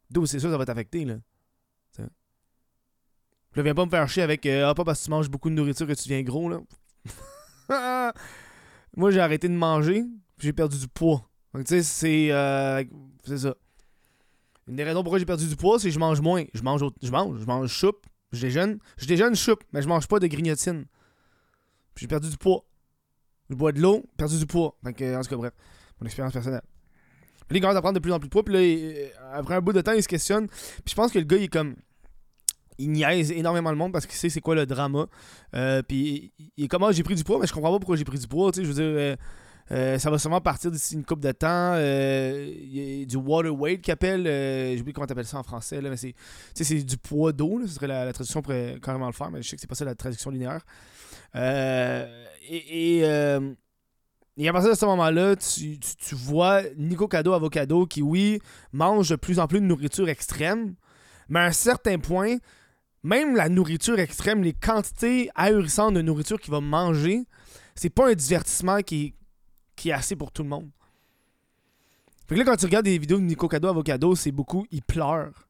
d'où 0.09 0.25
c'est 0.25 0.39
sûr 0.39 0.49
ça 0.49 0.57
va 0.57 0.65
t'affecter. 0.65 1.05
Là. 1.05 1.17
Je 3.55 3.61
viens 3.61 3.73
pas 3.73 3.85
me 3.85 3.89
faire 3.89 4.07
chier 4.07 4.23
avec 4.23 4.45
euh, 4.45 4.67
ah, 4.67 4.75
pas 4.75 4.83
parce 4.83 4.99
que 4.99 5.05
tu 5.05 5.11
manges 5.11 5.29
beaucoup 5.29 5.49
de 5.49 5.55
nourriture 5.55 5.87
que 5.87 5.93
tu 5.93 6.03
deviens 6.03 6.21
gros. 6.21 6.49
là. 6.49 6.59
Moi, 8.95 9.11
j'ai 9.11 9.19
arrêté 9.19 9.47
de 9.47 9.53
manger, 9.53 10.03
j'ai 10.37 10.53
perdu 10.53 10.77
du 10.77 10.87
poids. 10.87 11.29
Donc, 11.53 11.65
tu 11.65 11.75
sais, 11.75 11.83
c'est. 11.83 12.31
Euh, 12.31 12.83
c'est 13.23 13.39
ça. 13.39 13.55
Une 14.69 14.75
des 14.75 14.83
raisons 14.83 15.01
pourquoi 15.01 15.17
j'ai 15.17 15.25
perdu 15.25 15.47
du 15.47 15.55
poids, 15.55 15.79
c'est 15.79 15.87
que 15.87 15.93
je 15.93 15.99
mange 15.99 16.21
moins. 16.21 16.45
Je 16.53 16.61
mange, 16.61 16.83
je 17.01 17.09
mange, 17.09 17.39
je 17.39 17.45
mange 17.45 17.73
soupe, 17.73 18.05
je 18.31 18.39
déjeune. 18.39 18.77
Je 18.97 19.07
déjeune 19.07 19.33
soupe, 19.33 19.63
mais 19.73 19.81
je 19.81 19.87
mange 19.87 20.07
pas 20.07 20.19
de 20.19 20.27
grignotine. 20.27 20.85
J'ai 21.95 22.07
perdu 22.07 22.29
du 22.29 22.37
poids. 22.37 22.63
Je 23.49 23.55
bois 23.55 23.71
de 23.71 23.81
l'eau, 23.81 24.05
perdu 24.15 24.37
du 24.37 24.45
poids. 24.45 24.77
Donc, 24.83 25.01
en 25.01 25.21
tout 25.21 25.29
cas, 25.29 25.35
bref, 25.35 25.53
mon 25.99 26.05
expérience 26.05 26.33
personnelle. 26.33 26.61
Puis 27.47 27.57
il 27.57 27.61
commence 27.61 27.77
à 27.77 27.81
prendre 27.81 27.95
de 27.95 27.99
plus 27.99 28.13
en 28.13 28.19
plus 28.19 28.27
de 28.27 28.31
poids, 28.31 28.43
puis 28.45 28.53
là, 28.53 29.09
après 29.33 29.55
un 29.55 29.61
bout 29.61 29.73
de 29.73 29.81
temps, 29.81 29.93
il 29.93 30.03
se 30.03 30.07
questionne. 30.07 30.47
Puis 30.47 30.91
je 30.91 30.95
pense 30.95 31.11
que 31.11 31.17
le 31.17 31.25
gars, 31.25 31.37
il 31.37 31.43
est 31.43 31.47
comme. 31.47 31.75
Il 32.77 32.91
niaise 32.91 33.31
énormément 33.31 33.71
le 33.71 33.75
monde 33.75 33.91
parce 33.91 34.05
qu'il 34.05 34.15
sait 34.15 34.29
c'est 34.29 34.39
quoi 34.39 34.53
le 34.53 34.67
drama. 34.67 35.07
Euh, 35.55 35.81
puis 35.81 36.31
il 36.55 36.63
est 36.63 36.67
comme, 36.67 36.83
ah, 36.83 36.91
j'ai 36.91 37.03
pris 37.03 37.15
du 37.15 37.23
poids, 37.23 37.39
mais 37.39 37.47
je 37.47 37.53
comprends 37.53 37.71
pas 37.71 37.79
pourquoi 37.79 37.95
j'ai 37.97 38.05
pris 38.05 38.19
du 38.19 38.27
poids. 38.27 38.51
Tu 38.51 38.59
sais, 38.59 38.65
je 38.65 38.71
veux 38.71 38.75
dire. 38.75 38.83
Euh, 38.85 39.15
euh, 39.71 39.99
ça 39.99 40.09
va 40.09 40.17
sûrement 40.17 40.41
partir 40.41 40.71
d'ici 40.71 40.95
une 40.95 41.05
coupe 41.05 41.19
de 41.19 41.31
temps. 41.31 41.73
Euh, 41.75 42.51
y 42.63 43.03
a 43.03 43.05
du 43.05 43.17
water 43.17 43.53
weight 43.53 43.81
qu'ils 43.81 43.91
appellent. 43.91 44.25
Euh, 44.25 44.73
J'ai 44.73 44.81
oublié 44.81 44.93
comment 44.93 45.05
t'appelles 45.05 45.27
ça 45.27 45.37
en 45.37 45.43
français. 45.43 45.79
Là, 45.81 45.89
mais 45.89 45.97
c'est, 45.97 46.15
c'est 46.53 46.83
du 46.83 46.97
poids 46.97 47.31
d'eau. 47.31 47.61
Ce 47.65 47.75
serait 47.75 47.87
la, 47.87 48.11
traduction 48.11 48.41
pour 48.41 48.53
carrément 48.81 49.07
le 49.07 49.13
faire, 49.13 49.29
mais 49.29 49.41
je 49.41 49.49
sais 49.49 49.55
que 49.55 49.61
c'est 49.61 49.67
pas 49.67 49.75
ça 49.75 49.85
la 49.85 49.95
traduction 49.95 50.31
linéaire. 50.31 50.61
Euh, 51.35 52.25
et, 52.49 52.99
et, 52.99 54.47
à 54.49 54.53
partir 54.53 54.71
de 54.71 54.75
ce 54.75 54.85
moment-là, 54.85 55.35
tu, 55.35 55.77
tu, 55.79 56.15
vois 56.15 56.63
Nico 56.77 57.07
Cado 57.07 57.33
Avocado 57.33 57.85
qui, 57.85 58.01
oui, 58.01 58.39
mange 58.71 59.09
de 59.09 59.17
plus 59.17 59.37
en 59.37 59.47
plus 59.47 59.59
de 59.59 59.65
nourriture 59.65 60.09
extrême, 60.09 60.75
mais 61.27 61.41
à 61.41 61.43
un 61.43 61.51
certain 61.51 61.99
point, 61.99 62.37
même 63.03 63.35
la 63.35 63.49
nourriture 63.49 63.99
extrême, 63.99 64.41
les 64.41 64.53
quantités 64.53 65.29
ahurissantes 65.35 65.93
de 65.93 66.01
nourriture 66.01 66.39
qu'il 66.39 66.51
va 66.51 66.61
manger, 66.61 67.25
c'est 67.75 67.89
pas 67.89 68.09
un 68.09 68.13
divertissement 68.13 68.79
qui, 68.79 69.13
qui 69.79 69.89
est 69.89 69.93
assez 69.93 70.15
pour 70.15 70.31
tout 70.31 70.43
le 70.43 70.49
monde. 70.49 70.69
Fait 72.27 72.35
que 72.35 72.39
là, 72.39 72.45
quand 72.45 72.57
tu 72.57 72.65
regardes 72.65 72.85
des 72.85 72.97
vidéos 72.97 73.17
de 73.17 73.23
Nico 73.23 73.47
Cado 73.47 73.67
Avocado, 73.69 74.15
c'est 74.15 74.31
beaucoup, 74.31 74.67
ils 74.71 74.83
pleurent. 74.83 75.47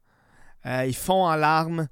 Euh, 0.66 0.86
ils 0.86 0.96
font 0.96 1.26
en 1.26 1.36
larmes. 1.36 1.88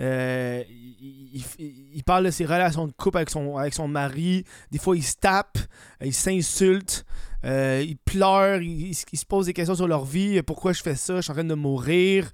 Euh, 0.00 0.64
il, 0.68 2.02
parle 2.04 2.24
de 2.24 2.30
ses 2.30 2.46
relations 2.46 2.86
de 2.86 2.92
couple 2.92 3.18
avec 3.18 3.28
son, 3.28 3.56
avec 3.58 3.74
son 3.74 3.86
mari. 3.88 4.44
Des 4.70 4.78
fois, 4.78 4.96
il 4.96 5.02
se 5.02 5.16
tape, 5.16 5.58
il 6.02 6.14
s'insulte, 6.14 7.04
euh, 7.44 7.84
il 7.86 7.98
pleure, 7.98 8.62
il, 8.62 8.94
se 8.94 9.26
pose 9.26 9.46
des 9.46 9.52
questions 9.52 9.74
sur 9.74 9.88
leur 9.88 10.04
vie. 10.04 10.40
Pourquoi 10.42 10.72
je 10.72 10.82
fais 10.82 10.94
ça? 10.94 11.16
Je 11.16 11.22
suis 11.22 11.30
en 11.30 11.34
train 11.34 11.44
de 11.44 11.54
mourir. 11.54 12.30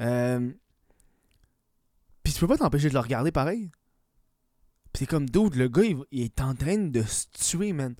Euh, 0.00 0.50
puis 2.22 2.32
tu 2.32 2.40
peux 2.40 2.46
pas 2.46 2.56
t'empêcher 2.56 2.88
de 2.88 2.94
le 2.94 3.00
regarder 3.00 3.32
pareil. 3.32 3.70
C'est 4.94 5.06
comme 5.06 5.28
d'autres, 5.28 5.58
le 5.58 5.68
gars, 5.68 5.82
il, 5.82 6.22
est 6.22 6.40
en 6.40 6.54
train 6.54 6.78
de 6.78 7.02
se 7.02 7.26
tuer, 7.32 7.72
man. 7.72 7.94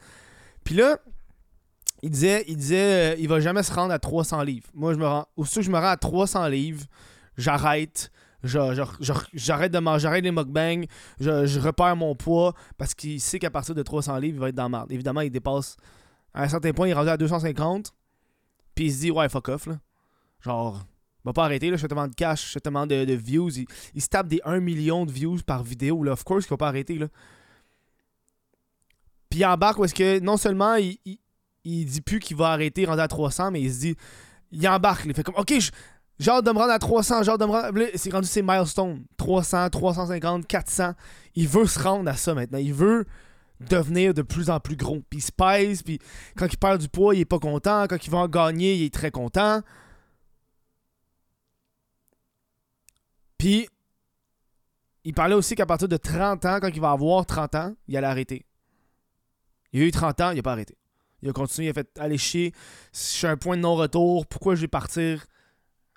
Puis 0.64 0.74
là, 0.74 0.98
il 2.02 2.10
disait, 2.10 2.44
il 2.48 2.56
disait, 2.56 3.14
euh, 3.14 3.16
il 3.18 3.28
va 3.28 3.40
jamais 3.40 3.62
se 3.62 3.72
rendre 3.72 3.92
à 3.92 3.98
300 3.98 4.42
livres. 4.42 4.68
Moi, 4.74 4.92
je 4.92 4.98
me 4.98 5.06
rends, 5.06 5.26
que 5.36 5.62
je 5.62 5.70
me 5.70 5.78
rends 5.78 5.88
à 5.88 5.96
300 5.96 6.48
livres, 6.48 6.84
j'arrête. 7.36 8.10
J'arrête 8.42 9.72
de 9.72 9.78
manger, 9.78 10.02
j'arrête 10.02 10.22
les 10.22 10.30
mukbangs, 10.30 10.84
je, 11.18 11.58
repère 11.58 11.96
mon 11.96 12.14
poids 12.14 12.52
parce 12.76 12.94
qu'il 12.94 13.18
sait 13.18 13.38
qu'à 13.38 13.48
partir 13.48 13.74
de 13.74 13.82
300 13.82 14.18
livres, 14.18 14.36
il 14.36 14.40
va 14.40 14.48
être 14.50 14.54
dans 14.54 14.64
la 14.64 14.68
merde. 14.68 14.92
Évidemment, 14.92 15.22
il 15.22 15.30
dépasse. 15.30 15.78
À 16.34 16.42
un 16.42 16.48
certain 16.48 16.72
point, 16.72 16.86
il 16.86 16.90
est 16.90 16.94
rendu 16.94 17.08
à 17.08 17.16
250. 17.16 17.94
Puis 18.74 18.84
il 18.84 18.92
se 18.92 19.00
dit, 19.00 19.10
ouais, 19.10 19.30
fuck 19.30 19.48
off. 19.48 19.66
Là. 19.66 19.78
Genre, 20.42 20.84
va 21.24 21.32
pas 21.32 21.44
arrêter, 21.46 21.70
là, 21.70 21.76
je 21.76 21.80
fais 21.80 21.88
tellement 21.88 22.06
de 22.06 22.14
cash, 22.14 22.48
je 22.48 22.52
fais 22.52 22.60
tellement 22.60 22.86
de, 22.86 23.14
views. 23.14 23.50
Il, 23.94 24.02
se 24.02 24.08
tape 24.08 24.28
des 24.28 24.42
1 24.44 24.60
million 24.60 25.06
de 25.06 25.10
views 25.10 25.38
par 25.46 25.62
vidéo. 25.62 26.02
Là. 26.02 26.12
Of 26.12 26.24
course 26.24 26.44
qu'il 26.44 26.50
va 26.50 26.58
pas 26.58 26.68
arrêter. 26.68 26.98
Là. 26.98 27.06
Puis 29.34 29.40
il 29.40 29.46
embarque 29.46 29.80
où 29.80 29.84
est-ce 29.84 29.94
que 29.96 30.20
non 30.20 30.36
seulement 30.36 30.76
il, 30.76 30.96
il, 31.64 31.84
dit 31.86 32.00
plus 32.02 32.20
qu'il 32.20 32.36
va 32.36 32.50
arrêter 32.50 32.84
rendu 32.84 33.00
à 33.00 33.08
300, 33.08 33.50
mais 33.50 33.62
il 33.62 33.74
se 33.74 33.80
dit. 33.80 33.96
Il 34.52 34.68
embarque. 34.68 35.06
Il 35.06 35.12
fait 35.12 35.24
comme 35.24 35.34
Ok, 35.34 35.52
genre 36.20 36.40
de 36.40 36.52
me 36.52 36.56
rendre 36.56 36.70
à 36.70 36.78
300, 36.78 37.24
genre 37.24 37.36
de 37.36 37.44
me 37.44 37.50
rendre. 37.50 37.80
C'est 37.96 38.12
rendu 38.12 38.28
ses 38.28 38.42
milestones 38.42 39.04
300, 39.16 39.70
350, 39.70 40.46
400. 40.46 40.92
Il 41.34 41.48
veut 41.48 41.66
se 41.66 41.80
rendre 41.80 42.08
à 42.08 42.14
ça 42.14 42.32
maintenant. 42.32 42.58
Il 42.58 42.74
veut 42.74 43.06
devenir 43.58 44.14
de 44.14 44.22
plus 44.22 44.50
en 44.50 44.60
plus 44.60 44.76
gros. 44.76 45.02
Puis 45.10 45.18
il 45.18 45.22
se 45.22 45.32
pèse, 45.32 45.82
puis 45.82 45.98
quand 46.36 46.46
il 46.46 46.56
perd 46.56 46.80
du 46.80 46.88
poids, 46.88 47.16
il 47.16 47.22
est 47.22 47.24
pas 47.24 47.40
content. 47.40 47.86
Quand 47.88 48.06
il 48.06 48.10
va 48.12 48.18
en 48.18 48.28
gagner, 48.28 48.76
il 48.76 48.84
est 48.84 48.94
très 48.94 49.10
content. 49.10 49.62
Puis, 53.36 53.66
il 55.02 55.12
parlait 55.12 55.34
aussi 55.34 55.56
qu'à 55.56 55.66
partir 55.66 55.88
de 55.88 55.96
30 55.96 56.44
ans, 56.44 56.58
quand 56.60 56.70
il 56.72 56.80
va 56.80 56.92
avoir 56.92 57.26
30 57.26 57.54
ans, 57.56 57.74
il 57.88 57.96
allait 57.96 58.06
arrêter. 58.06 58.46
Il 59.74 59.82
a 59.82 59.86
eu 59.86 59.90
30 59.90 60.20
ans, 60.20 60.30
il 60.30 60.36
n'a 60.36 60.42
pas 60.42 60.52
arrêté. 60.52 60.78
Il 61.20 61.28
a 61.28 61.32
continué, 61.32 61.66
il 61.66 61.70
a 61.70 61.74
fait 61.74 61.98
aller 61.98 62.16
chier. 62.16 62.52
Je 62.92 62.98
suis 62.98 63.26
un 63.26 63.36
point 63.36 63.56
de 63.56 63.62
non-retour. 63.62 64.26
Pourquoi 64.26 64.54
je 64.54 64.62
vais 64.62 64.68
partir 64.68 65.26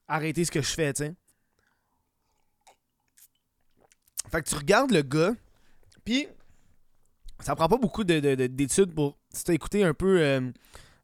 arrêter 0.08 0.44
ce 0.44 0.52
que 0.52 0.62
je 0.62 0.70
fais, 0.70 0.92
tu 0.94 1.04
sais? 1.04 1.16
Fait 4.32 4.42
que 4.42 4.50
tu 4.50 4.56
regardes 4.56 4.92
le 4.92 5.04
gars, 5.04 5.34
puis 6.04 6.28
ça 7.40 7.56
prend 7.56 7.68
pas 7.68 7.78
beaucoup 7.78 8.04
d'études 8.04 8.94
pour. 8.94 9.18
Si 9.32 9.44
tu 9.44 9.52
as 9.52 9.54
écouté 9.54 9.84
un 9.84 9.94
peu 9.94 10.20
euh, 10.20 10.52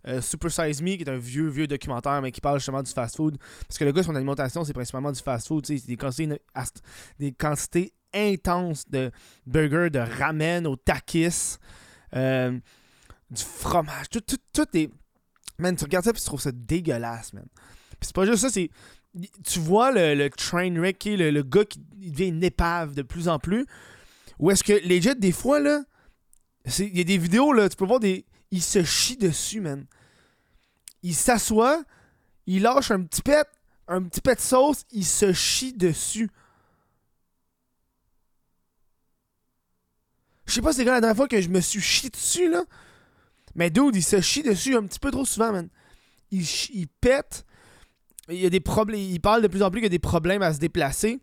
euh, 0.07 0.21
Super 0.21 0.51
Size 0.51 0.81
Me, 0.81 0.95
qui 0.95 1.03
est 1.03 1.09
un 1.09 1.17
vieux, 1.17 1.47
vieux 1.47 1.67
documentaire, 1.67 2.21
mais 2.21 2.31
qui 2.31 2.41
parle 2.41 2.59
justement 2.59 2.81
du 2.81 2.91
fast-food. 2.91 3.37
Parce 3.67 3.77
que 3.77 3.85
le 3.85 3.91
gars, 3.91 4.03
son 4.03 4.15
alimentation, 4.15 4.63
c'est 4.63 4.73
principalement 4.73 5.11
du 5.11 5.21
fast-food. 5.21 5.65
C'est 5.65 5.85
des 5.85 5.95
quantités, 5.95 6.41
des 7.19 7.31
quantités 7.31 7.93
intenses 8.13 8.85
de 8.89 9.11
burgers, 9.45 9.89
de 9.89 9.99
ramen 9.99 10.65
au 10.65 10.75
takis. 10.75 11.59
Euh, 12.15 12.59
du 13.29 13.43
fromage, 13.43 14.09
tout, 14.09 14.21
tout, 14.21 14.37
tout 14.53 14.67
est. 14.73 14.89
Man, 15.57 15.75
tu 15.75 15.83
regardes 15.83 16.05
ça 16.05 16.11
et 16.11 16.13
tu 16.13 16.23
trouves 16.23 16.41
ça 16.41 16.51
dégueulasse, 16.51 17.33
man. 17.33 17.45
Puis 17.91 18.07
c'est 18.07 18.15
pas 18.15 18.25
juste 18.25 18.41
ça, 18.41 18.49
c'est. 18.49 18.69
Tu 19.45 19.59
vois 19.59 19.91
le, 19.91 20.27
train 20.29 20.73
wreck, 20.79 21.05
le, 21.05 21.29
le 21.29 21.43
gars 21.43 21.65
qui 21.65 21.79
devient 21.95 22.29
une 22.29 22.43
épave 22.43 22.95
de 22.95 23.03
plus 23.03 23.27
en 23.27 23.37
plus. 23.37 23.65
Ou 24.39 24.51
est-ce 24.51 24.63
que 24.63 24.73
les 24.73 25.01
jets, 25.01 25.15
des 25.15 25.31
fois, 25.31 25.59
là. 25.59 25.83
Il 26.79 26.97
y 26.97 27.01
a 27.01 27.03
des 27.03 27.17
vidéos, 27.17 27.53
là, 27.53 27.69
tu 27.69 27.75
peux 27.75 27.85
voir 27.85 27.99
des. 27.99 28.25
Il 28.51 28.61
se 28.61 28.83
chie 28.83 29.17
dessus, 29.17 29.61
man. 29.61 29.85
il 31.01 31.15
s'assoit, 31.15 31.83
il 32.45 32.61
lâche 32.61 32.91
un 32.91 33.03
petit 33.03 33.21
pet, 33.21 33.47
un 33.87 34.03
petit 34.03 34.21
pet 34.21 34.35
de 34.35 34.41
sauce, 34.41 34.85
il 34.91 35.05
se 35.05 35.33
chie 35.33 35.73
dessus. 35.73 36.29
Je 40.45 40.53
sais 40.53 40.61
pas 40.61 40.73
c'est 40.73 40.85
quand 40.85 40.91
la 40.91 41.01
dernière 41.01 41.15
fois 41.15 41.27
que 41.27 41.39
je 41.39 41.49
me 41.49 41.61
suis 41.61 41.81
chié 41.81 42.09
dessus, 42.09 42.49
là. 42.49 42.63
Mais 43.55 43.69
dude, 43.69 43.95
il 43.95 44.03
se 44.03 44.19
chie 44.21 44.43
dessus 44.43 44.75
un 44.75 44.83
petit 44.83 44.99
peu 44.99 45.11
trop 45.11 45.25
souvent, 45.25 45.51
man. 45.51 45.69
Il, 46.31 46.87
pète. 46.99 47.45
Il 48.27 48.39
y 48.39 48.45
a 48.45 48.49
des 48.49 48.59
problèmes. 48.59 48.99
Il 48.99 49.21
parle 49.21 49.43
de 49.43 49.47
plus 49.47 49.61
en 49.61 49.69
plus 49.69 49.79
qu'il 49.79 49.85
y 49.85 49.87
a 49.87 49.89
des 49.89 49.99
problèmes 49.99 50.41
à 50.41 50.53
se 50.53 50.59
déplacer. 50.59 51.19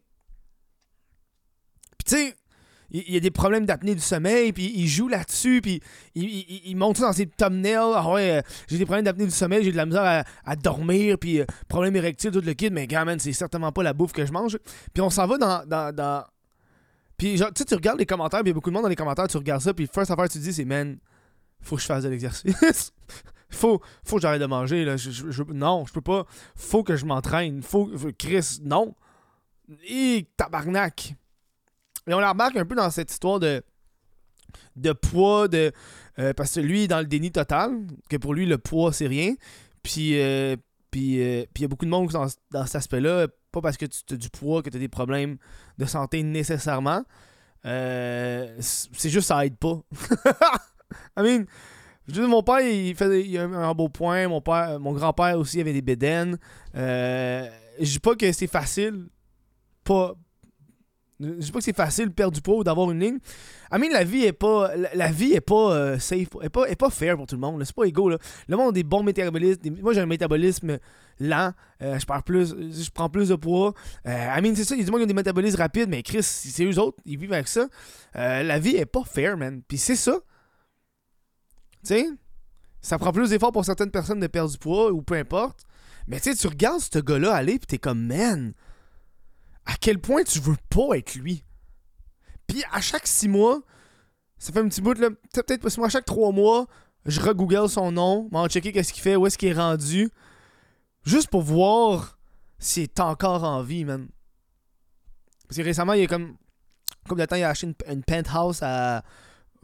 Puis 1.99 2.05
tu 2.07 2.17
sais, 2.17 2.37
il, 2.93 3.13
y 3.13 3.17
a 3.17 3.21
des 3.21 3.31
problèmes 3.31 3.67
d'apnée 3.67 3.95
du 3.95 4.01
sommeil, 4.01 4.53
puis 4.53 4.73
il 4.75 4.87
joue 4.87 5.09
là-dessus, 5.09 5.61
puis 5.61 5.81
il, 6.15 6.75
montre 6.77 7.01
ça 7.01 7.07
dans 7.07 7.13
ses 7.13 7.27
thumbnails. 7.27 7.93
Ah 7.95 8.11
ouais, 8.11 8.39
euh, 8.39 8.43
j'ai 8.69 8.79
des 8.79 8.85
problèmes 8.85 9.05
d'apnée 9.05 9.25
du 9.27 9.31
sommeil, 9.33 9.65
j'ai 9.65 9.73
de 9.73 9.77
la 9.77 9.87
misère 9.87 10.25
à, 10.45 10.57
dormir, 10.57 11.19
puis 11.19 11.41
euh, 11.41 11.45
problème 11.69 11.97
érectile, 11.97 12.31
tout 12.31 12.41
le 12.41 12.53
kit, 12.55 12.71
mais 12.71 12.87
gars, 12.87 13.05
man, 13.05 13.19
c'est 13.19 13.33
certainement 13.33 13.73
pas 13.73 13.83
la 13.83 13.93
bouffe 13.93 14.13
que 14.13 14.25
je 14.25 14.33
mange. 14.33 14.59
Puis 14.93 15.03
on 15.03 15.11
s'en 15.11 15.27
va 15.27 15.39
dans, 15.39 15.93
dans... 15.93 16.25
Puis 17.21 17.37
genre, 17.37 17.53
tu 17.53 17.59
sais, 17.59 17.65
tu 17.67 17.75
regardes 17.75 17.99
les 17.99 18.07
commentaires, 18.07 18.41
puis 18.41 18.47
il 18.47 18.49
y 18.49 18.53
a 18.53 18.55
beaucoup 18.55 18.71
de 18.71 18.75
monde 18.75 18.85
dans 18.85 18.89
les 18.89 18.97
commentaires, 18.97 19.29
tu 19.29 19.37
regardes 19.37 19.61
ça, 19.61 19.75
puis 19.75 19.87
first 19.87 20.11
affaire, 20.11 20.27
tu 20.27 20.39
te 20.39 20.43
dis, 20.43 20.55
c'est 20.55 20.65
man, 20.65 20.97
faut 21.61 21.77
que 21.77 21.83
je 21.83 21.87
fasse 21.87 22.03
de 22.03 22.09
l'exercice. 22.09 22.95
faut, 23.51 23.83
faut 24.07 24.17
que 24.17 24.23
j'arrête 24.23 24.41
de 24.41 24.47
manger, 24.47 24.87
là. 24.87 24.97
Je, 24.97 25.43
non, 25.53 25.85
je 25.85 25.93
peux 25.93 26.01
pas. 26.01 26.25
Faut 26.57 26.83
que 26.83 26.97
je 26.97 27.05
m'entraîne. 27.05 27.63
Faut, 27.63 27.91
Chris, 28.19 28.61
non. 28.63 28.95
Et 29.87 30.29
tabarnak. 30.39 31.15
Et 32.07 32.15
on 32.15 32.21
la 32.21 32.31
remarque 32.31 32.57
un 32.57 32.65
peu 32.65 32.75
dans 32.75 32.89
cette 32.89 33.13
histoire 33.13 33.39
de, 33.39 33.63
de 34.77 34.93
poids, 34.93 35.47
de, 35.47 35.73
euh, 36.19 36.33
parce 36.33 36.55
que 36.55 36.61
lui, 36.61 36.85
est 36.85 36.89
dans 36.89 37.01
le 37.01 37.05
déni 37.05 37.31
total, 37.31 37.87
que 38.09 38.17
pour 38.17 38.33
lui, 38.33 38.47
le 38.47 38.57
poids, 38.57 38.95
c'est 38.95 39.09
rien. 39.09 39.35
Puis, 39.83 40.19
euh, 40.19 40.57
puis, 40.91 41.23
euh, 41.23 41.45
puis 41.53 41.61
il 41.61 41.63
y 41.63 41.65
a 41.65 41.69
beaucoup 41.69 41.85
de 41.85 41.91
monde 41.91 42.11
dans, 42.11 42.67
cet 42.67 42.77
aspect-là, 42.77 43.29
pas 43.53 43.61
parce 43.61 43.77
que 43.77 43.87
tu 43.87 44.15
as 44.15 44.17
du 44.17 44.31
poids 44.31 44.63
que 44.63 44.71
tu 44.71 44.77
as 44.77 44.81
des 44.81 44.89
problèmes 44.89 45.39
de 45.79 45.85
santé 45.85 46.23
nécessairement. 46.23 47.05
c'est 47.65 49.11
juste 49.11 49.29
ça 49.29 49.45
aide 49.45 49.57
pas. 49.57 49.81
I 51.17 51.23
mean, 51.23 51.45
je 52.09 52.23
mon 52.23 52.43
père, 52.43 52.61
il 52.61 52.95
fait 52.97 53.23
il 53.23 53.39
a 53.39 53.45
un, 53.45 53.75
beau 53.75 53.89
point. 53.89 54.27
Mon 54.29 54.41
père, 54.41 54.81
mon 54.81 54.93
grand-père 54.93 55.39
aussi 55.39 55.61
avait 55.61 55.73
des 55.73 55.83
bédaines. 55.83 56.39
je 56.75 57.51
dis 57.79 58.01
pas 58.01 58.15
que 58.15 58.31
c'est 58.33 58.47
facile. 58.47 59.09
Pas, 59.85 60.15
je 61.21 61.45
sais 61.45 61.53
pas 61.53 61.59
que 61.59 61.65
c'est 61.65 61.77
facile 61.77 62.07
de 62.07 62.13
perdre 62.13 62.35
du 62.35 62.41
poids 62.41 62.57
ou 62.57 62.65
d'avoir 62.65 62.91
une 62.91 63.01
ligne. 63.01 63.19
I 63.73 63.79
mean, 63.79 63.91
la 63.93 64.05
vie 64.05 64.25
est 64.25 64.33
pas. 64.33 64.71
La, 64.95 65.11
vie 65.11 65.35
est 65.35 65.41
pas 65.41 65.75
euh, 65.75 65.99
safe. 65.99 66.29
Est 66.43 66.49
pas, 66.49 66.65
est 66.67 66.77
pas 66.77 66.91
fair 66.91 67.17
pour 67.17 67.27
tout 67.27 67.35
le 67.35 67.41
monde. 67.41 67.63
C'est 67.65 67.75
pas 67.75 67.85
égaux. 67.85 68.09
Là. 68.09 68.19
Le 68.49 68.57
monde 68.57 68.71
a 68.71 68.73
des 68.73 68.83
bons 68.83 69.03
métabolismes. 69.03 69.61
moi, 69.83 69.93
j'ai 69.93 70.01
un 70.01 70.07
métabolisme 70.07 70.79
lent. 71.19 71.53
Euh, 71.83 71.99
je 71.99 72.07
perds 72.07 72.23
plus. 72.23 72.49
Je 72.49 72.91
prends 72.91 73.11
plus 73.11 73.29
de 73.29 73.35
poids. 73.35 73.75
Euh, 74.07 74.27
I 74.37 74.41
mean, 74.41 74.55
c'est 74.55 74.65
ça. 74.65 74.75
Il 74.75 74.79
y 74.79 74.83
a 74.83 74.85
du 74.85 74.91
monde 74.91 75.03
qui 75.03 75.07
des 75.07 75.15
métabolismes 75.15 75.59
rapides, 75.59 75.89
mais 75.89 76.03
Chris, 76.03 76.23
c'est 76.23 76.65
eux 76.65 76.79
autres. 76.79 76.99
Ils 77.05 77.19
vivent 77.19 77.33
avec 77.33 77.49
ça. 77.49 77.69
la 78.15 78.59
vie 78.59 78.77
est 78.77 78.87
pas 78.87 79.05
fair, 79.05 79.37
man. 79.37 79.63
Puis 79.67 79.79
c'est 79.79 79.97
ça. 79.97 80.19
Tu 81.85 81.95
sais? 81.95 82.07
Ça 82.81 82.99
prend 82.99 83.13
plus 83.13 83.29
d'efforts 83.29 83.53
pour 83.53 83.65
certaines 83.65 83.91
personnes 83.91 84.21
de 84.21 84.27
perdre 84.27 84.51
du 84.51 84.59
poids 84.59 84.91
ou 84.91 85.03
peu 85.03 85.15
importe. 85.15 85.65
Mais 86.09 86.19
tu 86.19 86.31
sais, 86.31 86.35
tu 86.35 86.47
regardes 86.47 86.81
ce 86.81 86.99
gars-là 86.99 87.35
aller, 87.35 87.59
puis 87.59 87.67
t'es 87.67 87.79
comme, 87.79 88.07
man 88.07 88.55
à 89.71 89.75
quel 89.81 90.01
point 90.01 90.25
tu 90.25 90.41
veux 90.41 90.57
pas 90.69 90.97
être 90.97 91.15
lui. 91.15 91.45
Puis 92.47 92.63
à 92.73 92.81
chaque 92.81 93.07
six 93.07 93.29
mois, 93.29 93.61
ça 94.39 94.53
fait 94.53 94.59
un 94.59 94.69
petit 94.69 94.81
bout, 94.81 94.99
là, 94.99 95.11
peut-être 95.33 95.63
pas 95.63 95.71
six 95.71 95.79
mois, 95.79 95.87
à 95.87 95.91
chaque 95.91 96.07
trois 96.07 96.33
mois, 96.33 96.67
je 97.07 97.21
re-google 97.21 97.69
son 97.69 97.93
nom, 97.93 98.29
m'en 98.33 98.49
checker 98.49 98.73
qu'est-ce 98.73 98.93
qu'il 98.93 99.03
fait, 99.03 99.15
où 99.15 99.27
est-ce 99.27 99.39
qu'il 99.39 99.49
est 99.49 99.55
rendu, 99.55 100.11
juste 101.05 101.29
pour 101.29 101.43
voir 101.43 102.19
s'il 102.59 102.83
est 102.83 103.01
encore 103.01 103.45
en 103.45 103.63
vie, 103.63 103.85
man. 103.85 104.09
Parce 105.47 105.59
que 105.59 105.63
récemment, 105.63 105.93
il 105.93 106.03
a 106.03 106.07
comme, 106.07 106.37
comme 107.09 107.19
de 107.19 107.25
temps, 107.25 107.37
il 107.37 107.45
a 107.45 107.51
acheté 107.51 107.73
une, 107.89 108.03
penthouse 108.03 108.63
à, 108.63 109.05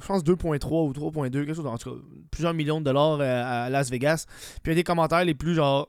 je 0.01 0.07
pense 0.07 0.23
2.3 0.23 0.89
ou 0.89 0.93
3.2, 0.93 1.31
quelque 1.31 1.55
chose, 1.55 1.67
en 1.67 1.79
tout 1.79 1.91
cas, 1.91 2.01
plusieurs 2.31 2.55
millions 2.55 2.79
de 2.81 2.85
dollars 2.85 3.21
euh, 3.21 3.67
à 3.67 3.71
Las 3.71 3.91
Vegas. 3.91 4.27
Puis 4.63 4.67
il 4.67 4.69
y 4.71 4.73
a 4.73 4.75
des 4.77 4.85
commentaires 4.85 5.25
les 5.25 5.35
plus, 5.35 5.55
genre, 5.55 5.89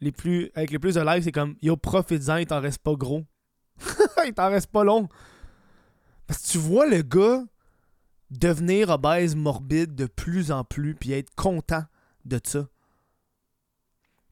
les 0.00 0.10
plus, 0.10 0.50
avec 0.56 0.72
les 0.72 0.80
plus 0.80 0.94
de 0.96 1.00
likes, 1.00 1.24
c'est 1.24 1.32
comme, 1.32 1.54
yo, 1.62 1.76
profites-en, 1.76 2.38
il 2.38 2.46
t'en 2.46 2.60
reste 2.60 2.78
pas 2.78 2.94
gros. 2.94 3.22
Il 4.26 4.34
t'en 4.34 4.50
reste 4.50 4.70
pas 4.70 4.84
long. 4.84 5.08
Parce 6.26 6.42
que 6.42 6.48
tu 6.48 6.58
vois 6.58 6.86
le 6.86 7.02
gars 7.02 7.42
devenir 8.30 8.90
obèse 8.90 9.36
morbide 9.36 9.94
de 9.94 10.06
plus 10.06 10.50
en 10.50 10.64
plus, 10.64 10.94
puis 10.94 11.12
être 11.12 11.34
content 11.34 11.84
de 12.24 12.40
ça. 12.42 12.66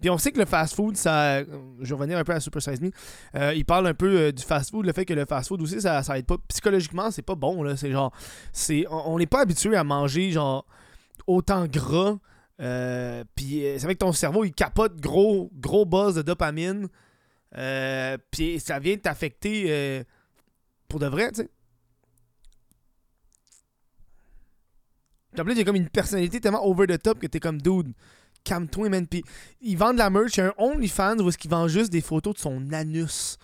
Puis 0.00 0.08
on 0.08 0.16
sait 0.16 0.32
que 0.32 0.38
le 0.38 0.46
fast-food, 0.46 0.96
ça. 0.96 1.42
Je 1.42 1.46
vais 1.82 1.94
revenir 1.94 2.16
un 2.16 2.24
peu 2.24 2.32
à 2.32 2.40
Super 2.40 2.62
Size 2.62 2.80
Me. 2.80 2.90
Euh, 3.34 3.52
il 3.54 3.66
parle 3.66 3.86
un 3.86 3.94
peu 3.94 4.06
euh, 4.06 4.32
du 4.32 4.42
fast-food, 4.42 4.86
le 4.86 4.92
fait 4.94 5.04
que 5.04 5.12
le 5.12 5.26
fast-food 5.26 5.60
aussi, 5.60 5.80
ça, 5.80 6.02
ça 6.02 6.18
aide 6.18 6.24
pas. 6.24 6.36
Psychologiquement, 6.48 7.10
c'est 7.10 7.22
pas 7.22 7.34
bon, 7.34 7.62
là. 7.62 7.74
C'est 7.76 8.84
On 8.90 9.18
n'est 9.18 9.26
pas 9.26 9.42
habitué 9.42 9.76
à 9.76 9.84
manger, 9.84 10.30
genre, 10.30 10.64
autant 11.26 11.66
gras. 11.66 12.18
Euh, 12.60 13.24
puis 13.34 13.62
c'est 13.76 13.84
vrai 13.84 13.94
que 13.94 14.00
ton 14.00 14.12
cerveau, 14.12 14.44
il 14.44 14.52
capote 14.52 14.98
gros, 15.00 15.50
gros 15.54 15.84
buzz 15.84 16.14
de 16.14 16.22
dopamine. 16.22 16.88
Euh, 17.56 18.16
puis 18.30 18.60
ça 18.60 18.78
vient 18.78 18.96
t'affecter 18.96 19.66
euh, 19.68 20.04
pour 20.88 21.00
de 21.00 21.06
vrai, 21.06 21.30
tu 21.32 21.42
sais. 21.42 21.50
Y 25.36 25.60
a 25.60 25.64
comme 25.64 25.76
une 25.76 25.88
personnalité 25.88 26.40
tellement 26.40 26.66
over 26.66 26.86
the 26.86 27.00
top 27.00 27.20
que 27.20 27.26
t'es 27.26 27.40
comme 27.40 27.62
dude. 27.62 27.92
Calme-toi, 28.42 28.88
man. 28.88 29.06
Puis 29.06 29.22
ils 29.60 29.76
vendent 29.76 29.94
de 29.94 29.98
la 29.98 30.10
merch. 30.10 30.36
Il 30.36 30.40
y 30.40 30.42
a 30.42 30.46
un 30.46 30.54
OnlyFans 30.58 31.18
où 31.18 31.28
est-ce 31.28 31.38
qu'ils 31.38 31.50
vendent 31.50 31.68
juste 31.68 31.92
des 31.92 32.00
photos 32.00 32.34
de 32.34 32.40
son 32.40 32.72
anus. 32.72 33.38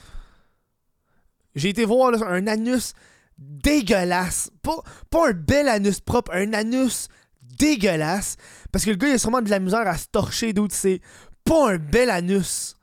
J'ai 1.55 1.69
été 1.71 1.85
voir 1.85 2.13
un 2.23 2.47
anus 2.47 2.93
dégueulasse. 3.39 4.51
Pas, 4.63 4.83
pas 5.11 5.31
un 5.31 5.33
bel 5.33 5.69
anus 5.69 6.01
propre, 6.01 6.33
un 6.35 6.53
anus 6.55 7.09
dégueulasse. 7.41 8.37
Parce 8.73 8.85
que 8.85 8.91
le 8.91 8.97
gars, 8.97 9.09
il 9.09 9.15
a 9.15 9.19
sûrement 9.19 9.43
de 9.43 9.51
la 9.51 9.61
misère 9.61 9.87
à 9.87 9.97
se 9.97 10.09
torcher, 10.09 10.53
dude. 10.53 10.73
C'est 10.73 11.01
pas 11.45 11.73
un 11.73 11.79
bel 11.79 12.11
anus. 12.11 12.77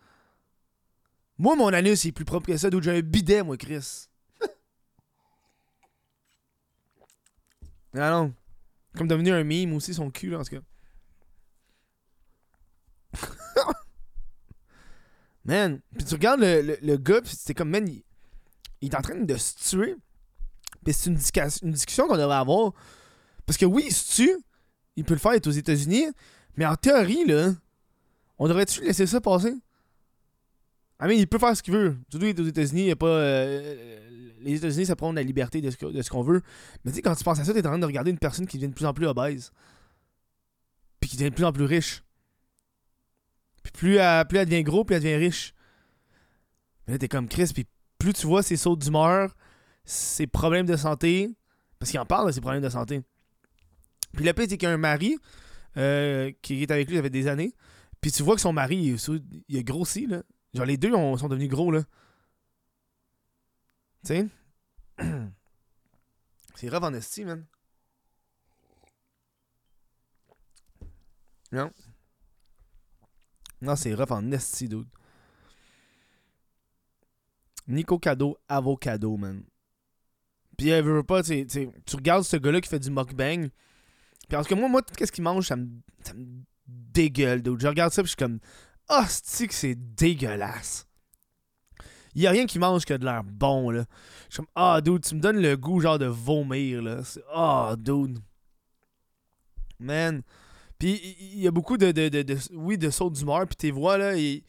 Moi, 1.38 1.56
mon 1.56 1.74
anus, 1.74 2.04
il 2.06 2.10
est 2.10 2.12
plus 2.12 2.26
propre 2.26 2.48
que 2.48 2.58
ça, 2.58 2.70
d'où 2.70 2.82
j'ai 2.82 2.92
un 2.92 3.02
bidet, 3.02 3.44
moi, 3.44 3.58
Chris. 3.58 4.08
ah 7.96 8.12
non. 8.12 8.34
Comme 8.96 9.08
devenu 9.08 9.32
un 9.32 9.44
mime 9.44 9.74
aussi, 9.74 9.94
son 9.94 10.12
cul, 10.12 10.30
là, 10.30 10.40
en 10.40 10.44
tout 10.44 10.56
cas. 10.56 10.62
man, 15.46 15.82
puis 15.96 16.06
tu 16.06 16.14
regardes 16.14 16.42
le, 16.42 16.78
le, 16.82 16.98
gars, 16.98 17.22
pis 17.22 17.36
c'est 17.36 17.54
comme, 17.54 17.70
man, 17.70 17.88
il, 17.88 18.04
est 18.88 18.96
en 18.96 19.02
train 19.02 19.16
de 19.16 19.36
se 19.36 19.56
tuer. 19.70 19.96
Puis 20.84 20.94
c'est 20.94 21.10
une, 21.10 21.18
une, 21.64 21.72
discussion 21.72 22.08
qu'on 22.08 22.18
devrait 22.18 22.36
avoir. 22.36 22.74
Parce 23.46 23.58
que 23.58 23.66
oui, 23.66 23.86
il 23.88 23.94
se 23.94 24.16
tue. 24.16 24.38
Il 24.96 25.04
peut 25.04 25.16
le 25.16 25.20
faire, 25.20 25.34
être 25.34 25.48
aux 25.48 25.52
États-Unis. 25.52 26.06
Mais 26.56 26.66
en 26.66 26.76
théorie, 26.76 27.26
là, 27.26 27.54
on 28.38 28.48
devrait-tu 28.48 28.82
laisser 28.84 29.08
ça 29.08 29.20
passer? 29.20 29.56
I 31.04 31.08
mean, 31.08 31.18
il 31.18 31.28
peut 31.28 31.38
faire 31.38 31.56
ce 31.56 31.62
qu'il 31.62 31.74
veut. 31.74 31.98
Surtout 32.10 32.26
aux 32.42 32.46
États-Unis, 32.46 32.86
il 32.86 32.92
a 32.92 32.96
pas. 32.96 33.08
Euh, 33.08 34.00
les 34.40 34.56
États-Unis, 34.56 34.86
ça 34.86 34.96
prend 34.96 35.12
la 35.12 35.22
liberté 35.24 35.60
de 35.60 35.70
ce, 35.70 36.10
qu'on 36.10 36.22
veut. 36.22 36.42
Mais 36.84 36.92
tu 36.92 36.98
sais, 36.98 37.02
quand 37.02 37.16
tu 37.16 37.24
penses 37.24 37.40
à 37.40 37.44
ça, 37.44 37.54
t'es 37.54 37.60
en 37.60 37.72
train 37.72 37.80
de 37.80 37.86
regarder 37.86 38.12
une 38.12 38.20
personne 38.20 38.48
qui 38.48 38.58
devient 38.58 38.70
de 38.70 38.74
plus 38.74 38.86
en 38.86 38.94
plus 38.94 39.06
obèse. 39.06 39.52
Puis 41.02 41.10
qui 41.10 41.18
devient 41.18 41.30
de 41.30 41.36
plus 41.36 41.44
en 41.44 41.52
plus 41.52 41.66
riche. 41.66 42.04
Puis 43.64 43.72
plus 43.74 43.96
elle, 43.98 44.26
plus 44.28 44.38
elle 44.38 44.46
devient 44.48 44.64
gros, 44.64 44.86
plus 44.86 44.96
elle 44.96 45.04
devient 45.04 45.16
riche. 45.16 45.54
Mais 46.88 46.94
là, 46.94 47.00
t'es 47.00 47.10
comme 47.10 47.28
Chris, 47.28 47.52
puis 47.54 47.66
plus 47.98 48.14
tu 48.14 48.28
vois 48.28 48.44
ses 48.44 48.58
sauts 48.58 48.76
d'humeur, 48.76 49.36
ses 49.84 50.28
problèmes 50.28 50.66
de 50.66 50.76
santé, 50.78 51.30
parce 51.80 51.92
qu'il 51.92 52.00
en 52.00 52.06
parle 52.06 52.28
de 52.28 52.32
ses 52.32 52.42
problèmes 52.42 52.64
de 52.64 52.70
santé. 52.70 53.02
Puis 54.14 54.24
le 54.24 54.34
pire, 54.34 54.46
c'est 54.50 54.58
qu'il 54.58 54.68
y 54.68 54.72
a 54.72 54.74
un 54.74 54.78
mari 54.78 55.18
euh, 55.78 56.32
qui 56.42 56.62
est 56.62 56.72
avec 56.72 56.90
lui, 56.90 56.96
ça 56.96 57.02
fait 57.02 57.10
des 57.10 57.28
années. 57.28 57.54
Puis 58.00 58.12
tu 58.12 58.24
vois 58.24 58.36
que 58.36 58.42
son 58.42 58.54
mari, 58.54 58.78
il, 58.78 59.22
il 59.48 59.58
a 59.58 59.64
grossi, 59.64 60.08
là. 60.08 60.24
Genre, 60.54 60.66
les 60.66 60.78
deux 60.78 60.92
sont 60.92 61.28
devenus 61.28 61.50
gros, 61.50 61.72
là. 61.72 61.84
Tu 64.06 64.08
sais? 64.08 64.28
C'est 66.56 66.70
rough 66.70 66.84
en 66.84 66.94
esti, 66.94 67.26
man. 67.26 67.46
Non. 71.52 71.72
Non, 73.62 73.76
c'est 73.76 73.94
rough 73.94 74.12
en 74.12 74.32
esti, 74.32 74.68
dude. 74.68 74.88
Nico 77.68 77.98
Cadeau, 77.98 78.38
avocado, 78.50 79.18
man. 79.18 79.44
Puis 80.58 80.70
elle 80.70 80.84
veut 80.84 81.04
pas, 81.04 81.24
tu 81.24 81.46
tu 81.48 81.96
regardes 81.96 82.24
ce 82.24 82.38
gars-là 82.38 82.62
qui 82.62 82.70
fait 82.70 82.80
du 82.80 82.92
mukbang. 82.92 83.50
Puis 83.50 84.28
parce 84.30 84.48
que 84.48 84.54
moi, 84.54 84.68
moi, 84.70 84.82
qu'est-ce 84.82 85.12
qu'il 85.12 85.24
mange, 85.24 85.48
ça 85.48 85.56
me, 85.56 85.68
ça 86.04 86.14
me 86.14 86.44
dégueule, 86.68 87.42
dude. 87.42 87.60
Je 87.60 87.68
regarde 87.68 87.94
ça, 87.94 88.02
puis 88.04 88.08
je 88.08 88.16
suis 88.16 88.18
comme, 88.18 88.40
Hostie 88.90 89.48
que 89.48 89.54
c'est 89.54 89.76
dégueulasse. 89.76 90.88
Il 92.16 92.22
y 92.22 92.28
a 92.28 92.32
rien 92.32 92.46
qui 92.46 92.60
mange 92.60 92.86
que 92.86 92.94
de 92.94 93.06
l'air 93.06 93.24
bon, 93.24 93.72
là. 93.72 93.86
Je 94.30 94.36
suis 94.36 94.38
comme, 94.38 94.48
ah, 94.56 94.82
dude, 94.82 95.04
tu 95.04 95.16
me 95.16 95.20
donnes 95.20 95.42
le 95.42 95.58
goût, 95.58 95.80
genre, 95.80 95.98
de 95.98 96.06
vomir, 96.06 96.82
là. 96.82 97.02
Ah, 97.34 97.72
oh, 97.72 97.76
dude. 97.76 98.20
Man. 99.80 100.22
Puis 100.78 101.16
il 101.20 101.40
y 101.40 101.48
a 101.48 101.52
beaucoup 101.52 101.78
de, 101.78 101.92
de, 101.92 102.10
de, 102.10 102.38
oui, 102.52 102.78
de 102.78 102.90
sauts 102.90 103.10
d'humeur, 103.10 103.48
puis 103.48 103.56
tes 103.56 103.72
voix, 103.72 103.98
là, 103.98 104.16
il, 104.16 104.44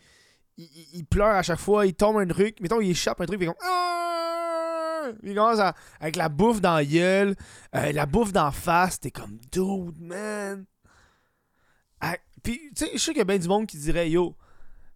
il, 0.57 1.05
pleure 1.05 1.35
à 1.35 1.43
chaque 1.43 1.61
fois, 1.61 1.87
il 1.87 1.95
tombe 1.95 2.17
un 2.19 2.27
truc, 2.27 2.61
mettons, 2.61 2.81
il 2.81 2.91
échappe 2.91 3.21
un 3.21 3.27
truc, 3.27 3.39
puis 3.39 3.47
comme... 3.47 3.57
Ah! 3.63 5.11
Il 5.23 5.35
commence 5.35 5.61
avec 6.01 6.17
la 6.17 6.29
bouffe 6.29 6.61
dans 6.61 6.75
la 6.75 6.85
gueule, 6.85 7.35
euh, 7.77 7.93
la 7.93 8.07
bouffe 8.07 8.33
la 8.33 8.51
face, 8.51 9.01
t'es 9.01 9.11
comme, 9.11 9.39
dude, 9.53 10.01
man. 10.01 10.65
Puis, 12.45 12.61
tu 12.77 12.85
sais, 12.85 12.91
je 12.93 12.99
sais 12.99 13.13
qu'il 13.13 13.19
y 13.19 13.23
a 13.23 13.25
bien 13.25 13.39
du 13.39 13.49
monde 13.49 13.67
qui 13.67 13.79
dirait, 13.79 14.09
yo, 14.09 14.37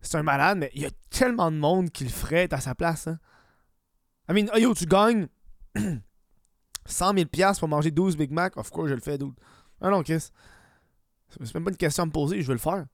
c'est 0.01 0.19
un 0.19 0.23
malade, 0.23 0.59
mais 0.59 0.71
il 0.75 0.83
y 0.83 0.87
a 0.87 0.91
tellement 1.11 1.51
de 1.51 1.57
monde 1.57 1.91
qui 1.91 2.05
le 2.05 2.11
ferait 2.11 2.53
à 2.53 2.61
sa 2.61 2.75
place, 2.77 3.09
hein. 3.09 3.19
I 4.31 4.35
mean, 4.35 4.47
yo, 4.59 4.75
tu 4.75 4.85
gagnes 4.85 5.27
100 6.87 7.15
000 7.15 7.27
pour 7.59 7.69
manger 7.69 7.91
12 7.91 8.17
Big 8.19 8.31
Mac, 8.31 8.57
of 8.59 8.71
course, 8.71 8.91
je 8.91 8.95
le 8.95 9.01
fais, 9.01 9.17
dude. 9.17 9.33
Ah 9.81 9.89
non, 9.89 10.03
Chris. 10.03 10.29
C'est 11.31 11.55
même 11.55 11.65
pas 11.65 11.71
une 11.71 11.77
question 11.77 12.03
à 12.03 12.07
me 12.07 12.13
poser, 12.13 12.43
je 12.43 12.47
veux 12.47 12.53
le 12.53 12.59
faire. 12.59 12.87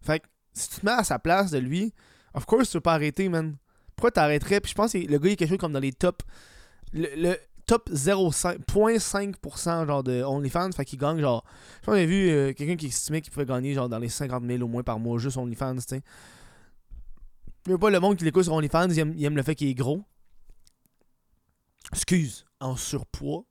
Fait 0.00 0.20
que, 0.20 0.26
si 0.52 0.68
tu 0.68 0.80
te 0.80 0.86
mets 0.86 0.92
à 0.92 1.04
sa 1.04 1.18
place 1.18 1.50
de 1.50 1.58
lui, 1.58 1.92
of 2.34 2.46
course, 2.46 2.70
tu 2.70 2.76
veux 2.76 2.80
pas 2.80 2.94
arrêter, 2.94 3.28
man. 3.28 3.56
Pourquoi 3.96 4.12
t'arrêterais? 4.12 4.60
Puis 4.60 4.70
je 4.70 4.74
pense 4.74 4.92
que 4.92 4.98
le 4.98 5.18
gars, 5.18 5.28
il 5.28 5.32
est 5.32 5.36
quelque 5.36 5.48
chose 5.48 5.58
comme 5.58 5.72
dans 5.72 5.80
les 5.80 5.92
top. 5.92 6.22
Le, 6.92 7.36
top 7.66 7.90
0,5% 7.90 9.86
genre 9.86 10.02
de 10.02 10.22
OnlyFans. 10.22 10.72
Fait 10.72 10.84
qu'il 10.84 10.98
gagne 10.98 11.20
genre. 11.20 11.44
Je 11.80 11.86
pense 11.86 11.96
j'ai 11.96 12.06
vu 12.06 12.28
euh, 12.30 12.52
quelqu'un 12.52 12.76
qui 12.76 12.86
estimait 12.86 13.20
qu'il 13.20 13.32
pouvait 13.32 13.46
gagner 13.46 13.74
genre 13.74 13.88
dans 13.88 13.98
les 13.98 14.08
50 14.08 14.44
000 14.44 14.62
au 14.62 14.68
moins 14.68 14.82
par 14.82 14.98
mois 14.98 15.18
juste 15.18 15.36
OnlyFans, 15.36 15.76
tu 15.76 15.82
sais. 15.86 16.02
Mais 17.68 17.78
pas 17.78 17.90
le 17.90 18.00
monde 18.00 18.16
qui 18.16 18.24
l'écoute 18.24 18.44
sur 18.44 18.54
OnlyFans, 18.54 18.90
il 18.90 19.24
aime, 19.24 19.36
le 19.36 19.42
fait 19.42 19.54
qu'il 19.54 19.68
est 19.68 19.74
gros. 19.74 20.02
Excuse, 21.92 22.44
en 22.60 22.76
surpoids. 22.76 23.44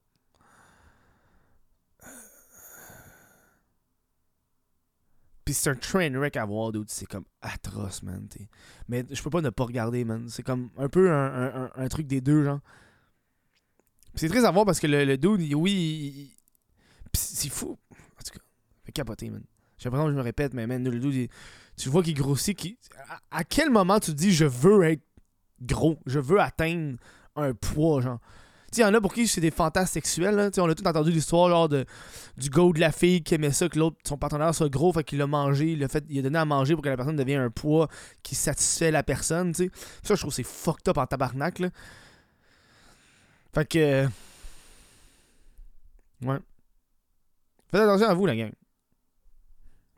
Puis 5.46 5.54
c'est 5.56 5.70
un 5.70 5.76
train 5.76 6.10
wreck 6.12 6.38
à 6.38 6.46
voir, 6.46 6.72
d'autres. 6.72 6.92
C'est 6.92 7.06
comme 7.06 7.26
atroce, 7.42 8.04
man. 8.04 8.28
Mais 8.88 9.06
je 9.10 9.22
peux 9.24 9.30
pas 9.30 9.42
ne 9.42 9.50
pas 9.50 9.64
regarder, 9.64 10.04
man. 10.04 10.28
C'est 10.30 10.44
comme 10.44 10.70
un 10.78 10.90
peu 10.90 11.12
un, 11.12 11.88
truc 11.90 12.08
des 12.08 12.22
deux, 12.22 12.44
genre. 12.44 12.60
C'est 14.16 14.30
très 14.30 14.46
à 14.46 14.52
voir 14.52 14.66
parce 14.66 14.80
que 14.80 14.88
le, 14.88 15.06
le 15.06 15.18
dude, 15.18 15.54
oui, 15.54 16.36
c'est 17.14 17.50
fou. 17.50 17.78
En 17.92 18.24
tout 18.24 18.34
cas, 18.34 18.44
fait 18.84 18.92
capoter, 18.92 19.30
man. 19.30 19.44
J'ai 19.78 19.90
l'impression 19.90 20.06
que 20.06 20.12
je 20.12 20.18
me 20.18 20.22
répète, 20.22 20.54
mais 20.54 20.68
man, 20.68 20.88
le 20.88 21.00
dude, 21.00 21.30
tu 21.76 21.90
vois 21.90 22.04
qu'il 22.04 22.14
grossit. 22.14 22.78
À, 23.32 23.44
quel 23.44 23.70
moment 23.70 24.00
tu 24.00 24.14
dis, 24.14 24.32
je 24.32 24.46
veux 24.46 24.84
être 24.84 25.02
gros, 25.62 25.98
je 26.06 26.20
veux 26.20 26.40
atteindre 26.40 26.98
un 27.36 27.54
poids, 27.54 28.02
genre? 28.02 28.20
Il 28.74 28.80
y 28.80 28.86
en 28.86 28.94
a 28.94 29.02
pour 29.02 29.14
qui 29.14 29.28
c'est 29.28 29.42
des 29.42 29.52
fantasmes 29.52 29.92
sexuels. 29.92 30.34
Là. 30.34 30.50
On 30.60 30.70
a 30.70 30.76
tout 30.76 30.88
entendu 30.88 31.12
l'histoire 31.12 31.50
genre 31.50 31.68
de, 31.68 31.86
du 32.38 32.50
go 32.50 32.72
de 32.72 32.80
la 32.80 32.94
fille 32.94 33.22
qui 33.22 33.36
aimait 33.36 33.52
ça, 33.52 33.68
que 33.68 33.78
l'autre, 33.78 33.98
son 34.08 34.18
partenaire 34.18 34.56
soit 34.56 34.70
gros, 34.70 34.94
fait 34.94 35.04
qu'il 35.04 35.18
l'a 35.18 35.28
mangé, 35.28 35.74
il 35.74 35.84
a, 35.84 35.90
fait, 35.90 36.06
il 36.08 36.20
a 36.20 36.22
donné 36.22 36.40
à 36.40 36.46
manger 36.46 36.76
pour 36.76 36.82
que 36.82 36.88
la 36.88 36.96
personne 36.96 37.18
devienne 37.18 37.42
un 37.42 37.50
poids 37.50 37.90
qui 38.24 38.34
satisfait 38.34 38.90
la 38.90 39.04
personne. 39.04 39.54
sais 39.54 39.70
Ça, 40.04 40.16
je 40.16 40.22
trouve 40.22 40.34
c'est 40.34 40.44
fucked 40.44 40.88
up 40.88 40.98
en 40.98 41.06
tabarnak. 41.06 41.62
Fait 43.54 43.66
que. 43.68 44.08
Ouais. 46.22 46.40
Faites 47.70 47.82
attention 47.82 48.08
à 48.08 48.14
vous, 48.14 48.26
la 48.26 48.36
gang. 48.36 48.52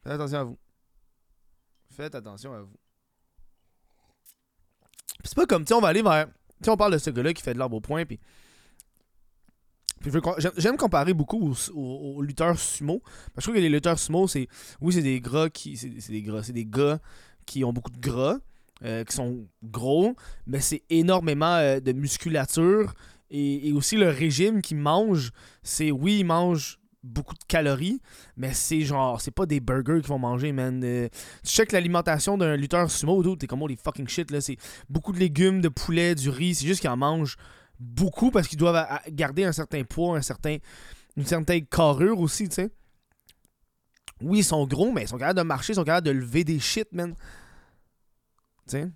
Faites 0.04 0.14
attention 0.14 0.40
à 0.40 0.44
vous. 0.44 0.58
Faites 1.92 2.16
attention 2.16 2.54
à 2.54 2.62
vous. 2.62 2.78
C'est 5.24 5.36
pas 5.36 5.46
comme, 5.46 5.66
tu 5.66 5.74
on 5.74 5.82
va 5.82 5.90
aller 5.90 6.02
vers. 6.02 6.28
Tu 6.62 6.70
on 6.70 6.78
parle 6.78 6.94
de 6.94 6.98
ce 6.98 7.10
gars-là 7.10 7.34
qui 7.34 7.42
fait 7.42 7.54
de 7.54 7.60
l'arbre 7.60 7.78
au 7.78 7.82
point, 7.82 8.06
puis 8.06 8.20
J'aime 10.58 10.78
comparer 10.78 11.14
beaucoup 11.14 11.56
aux, 11.74 12.22
lutteurs 12.22 12.60
sumo. 12.60 13.00
Parce 13.00 13.36
que 13.36 13.38
je 13.38 13.42
trouve 13.42 13.56
que 13.56 13.60
les 13.62 13.70
lutteurs 13.70 14.00
sumo, 14.00 14.28
c'est. 14.28 14.48
Oui, 14.82 14.94
c'est 14.94 15.02
des 15.02 15.22
gras 15.22 15.50
qui. 15.50 15.78
C'est 15.78 16.12
des 16.12 16.22
gras. 16.22 16.44
C'est 16.44 16.54
des 16.54 16.66
gars 16.66 17.00
qui 17.46 17.64
ont 17.64 17.74
beaucoup 17.74 17.92
de 17.92 18.00
gras, 18.00 18.38
euh, 18.84 19.04
qui 19.04 19.16
sont 19.16 19.48
gros, 19.64 20.16
mais 20.46 20.60
c'est 20.60 20.84
énormément 20.90 21.56
euh, 21.56 21.80
de 21.80 21.92
musculature. 21.92 22.94
Et, 23.36 23.74
aussi 23.74 23.98
le 23.98 24.10
régime 24.10 24.62
qu'ils 24.62 24.78
mangent, 24.78 25.32
c'est 25.64 25.90
oui, 25.90 26.20
ils 26.20 26.24
mangent 26.24 26.80
beaucoup 27.02 27.34
de 27.34 27.44
calories, 27.48 28.00
mais 28.38 28.54
c'est 28.54 28.82
genre, 28.82 29.20
c'est 29.20 29.32
pas 29.32 29.48
des 29.48 29.60
burgers 29.60 30.02
qu'ils 30.02 30.10
vont 30.10 30.20
manger, 30.20 30.52
man. 30.52 30.82
Euh, 30.84 31.10
tu 31.44 31.50
check 31.52 31.72
l'alimentation 31.72 32.38
d'un 32.38 32.56
lutteur 32.56 32.92
sumo, 32.92 33.36
t'es 33.36 33.48
comme 33.48 33.64
oh 33.64 33.68
les 33.68 33.76
fucking 33.76 34.08
shit, 34.08 34.30
là. 34.30 34.40
C'est 34.40 34.58
beaucoup 34.88 35.12
de 35.12 35.18
légumes, 35.18 35.62
de 35.62 35.70
poulet, 35.70 36.14
du 36.14 36.30
riz, 36.30 36.54
c'est 36.54 36.68
juste 36.68 36.80
qu'ils 36.80 36.92
en 36.92 36.96
mangent 36.98 37.36
beaucoup 37.80 38.30
parce 38.30 38.48
qu'ils 38.48 38.60
doivent 38.60 38.88
garder 39.10 39.46
un 39.46 39.52
certain 39.52 39.84
poids, 39.84 40.16
un 40.16 40.22
certain, 40.22 40.58
une 41.18 41.26
certaine 41.26 41.66
carrure 41.66 42.20
aussi, 42.20 42.48
tu 42.48 42.56
sais. 42.56 42.70
Oui, 44.22 44.40
ils 44.40 44.44
sont 44.44 44.66
gros, 44.68 44.92
mais 44.92 45.02
ils 45.04 45.08
sont 45.08 45.18
capables 45.18 45.40
de 45.40 45.44
marcher, 45.44 45.74
ils 45.74 45.78
sont 45.78 45.84
capables 45.84 46.06
de 46.06 46.12
lever 46.12 46.44
des 46.44 46.60
shit, 46.60 46.88
man. 46.94 47.16
Tu 48.68 48.78
sais? 48.78 48.92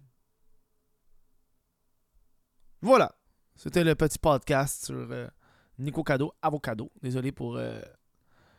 Voilà. 2.82 3.18
C'était 3.58 3.84
le 3.84 3.96
petit 3.96 4.20
podcast 4.20 4.86
sur 4.86 4.96
euh, 4.96 5.28
Nico 5.80 6.04
Cado, 6.04 6.32
Avocado. 6.44 6.92
Désolé 7.02 7.32
pour 7.32 7.58
euh, 7.58 7.82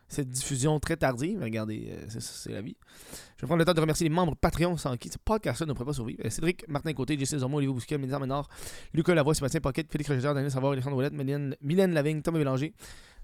cette 0.09 0.29
diffusion 0.29 0.77
très 0.81 0.97
tardive. 0.97 1.41
Regardez, 1.41 1.87
euh, 1.89 2.05
c'est 2.19 2.51
la 2.51 2.61
vie. 2.61 2.75
Je 3.37 3.41
vais 3.43 3.47
prendre 3.47 3.59
le 3.59 3.65
temps 3.65 3.73
de 3.73 3.79
remercier 3.79 4.09
les 4.09 4.13
membres 4.13 4.35
Patreon 4.35 4.75
sans 4.75 4.97
qui 4.97 5.07
ce 5.07 5.17
podcast 5.17 5.61
ne 5.61 5.71
pourrait 5.71 5.85
pas 5.85 5.93
survivre. 5.93 6.27
Cédric, 6.29 6.67
Martin 6.67 6.91
Côté, 6.91 7.17
Jesse 7.17 7.37
Zormo, 7.37 7.59
Olivier 7.59 7.73
Bousquet, 7.73 7.97
Médisant 7.97 8.19
Ménard, 8.19 8.49
Lucas 8.93 9.15
Lavoie, 9.15 9.33
Sébastien 9.33 9.61
Pocket, 9.61 9.89
Félix 9.89 10.09
Roger, 10.09 10.33
Daniel 10.33 10.51
Savard, 10.51 10.71
Alexandre 10.71 10.97
Ouellette, 10.97 11.13
Mylène, 11.13 11.55
Mylène 11.61 11.93
Lavigne, 11.93 12.21
Thomas 12.21 12.39
Bélanger, 12.39 12.73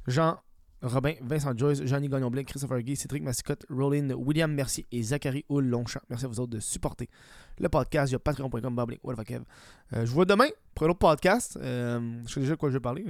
Jean 0.08 0.38
Robin, 0.86 1.14
Vincent 1.22 1.58
Joyce, 1.58 1.84
Johnny 1.86 2.08
gagnon 2.08 2.30
Blake, 2.30 2.48
Christopher 2.48 2.82
Guy, 2.82 2.96
Cédric 2.96 3.24
Massicotte, 3.24 3.66
Roland, 3.70 4.12
William 4.12 4.52
Mercier 4.54 4.86
et 4.92 5.02
Zachary 5.02 5.44
Hull 5.50 5.66
Longchamp. 5.66 6.02
Merci 6.10 6.26
à 6.26 6.28
vous 6.28 6.40
autres 6.40 6.52
de 6.52 6.60
supporter 6.60 7.10
le 7.60 7.70
podcast. 7.70 8.12
Il 8.12 8.14
y 8.14 8.16
a 8.16 8.20
patreon.com, 8.20 8.80
euh, 8.80 9.46
Je 9.94 10.06
vous 10.06 10.14
vois 10.14 10.26
demain 10.26 10.48
pour 10.74 10.86
un 10.86 10.90
autre 10.90 11.00
podcast. 11.00 11.58
je 11.62 12.24
sais 12.28 12.40
déjà 12.40 12.54
de 12.54 12.60
quoi 12.60 12.70
je 12.70 12.76
vais 12.76 12.80
parler. 12.82 13.06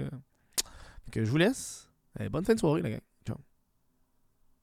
que 1.11 1.23
je 1.23 1.29
vous 1.29 1.37
laisse. 1.37 1.89
bonne 2.31 2.45
fin 2.45 2.53
de 2.53 2.59
soirée, 2.59 2.81
la 2.81 2.89
gang. 2.91 3.01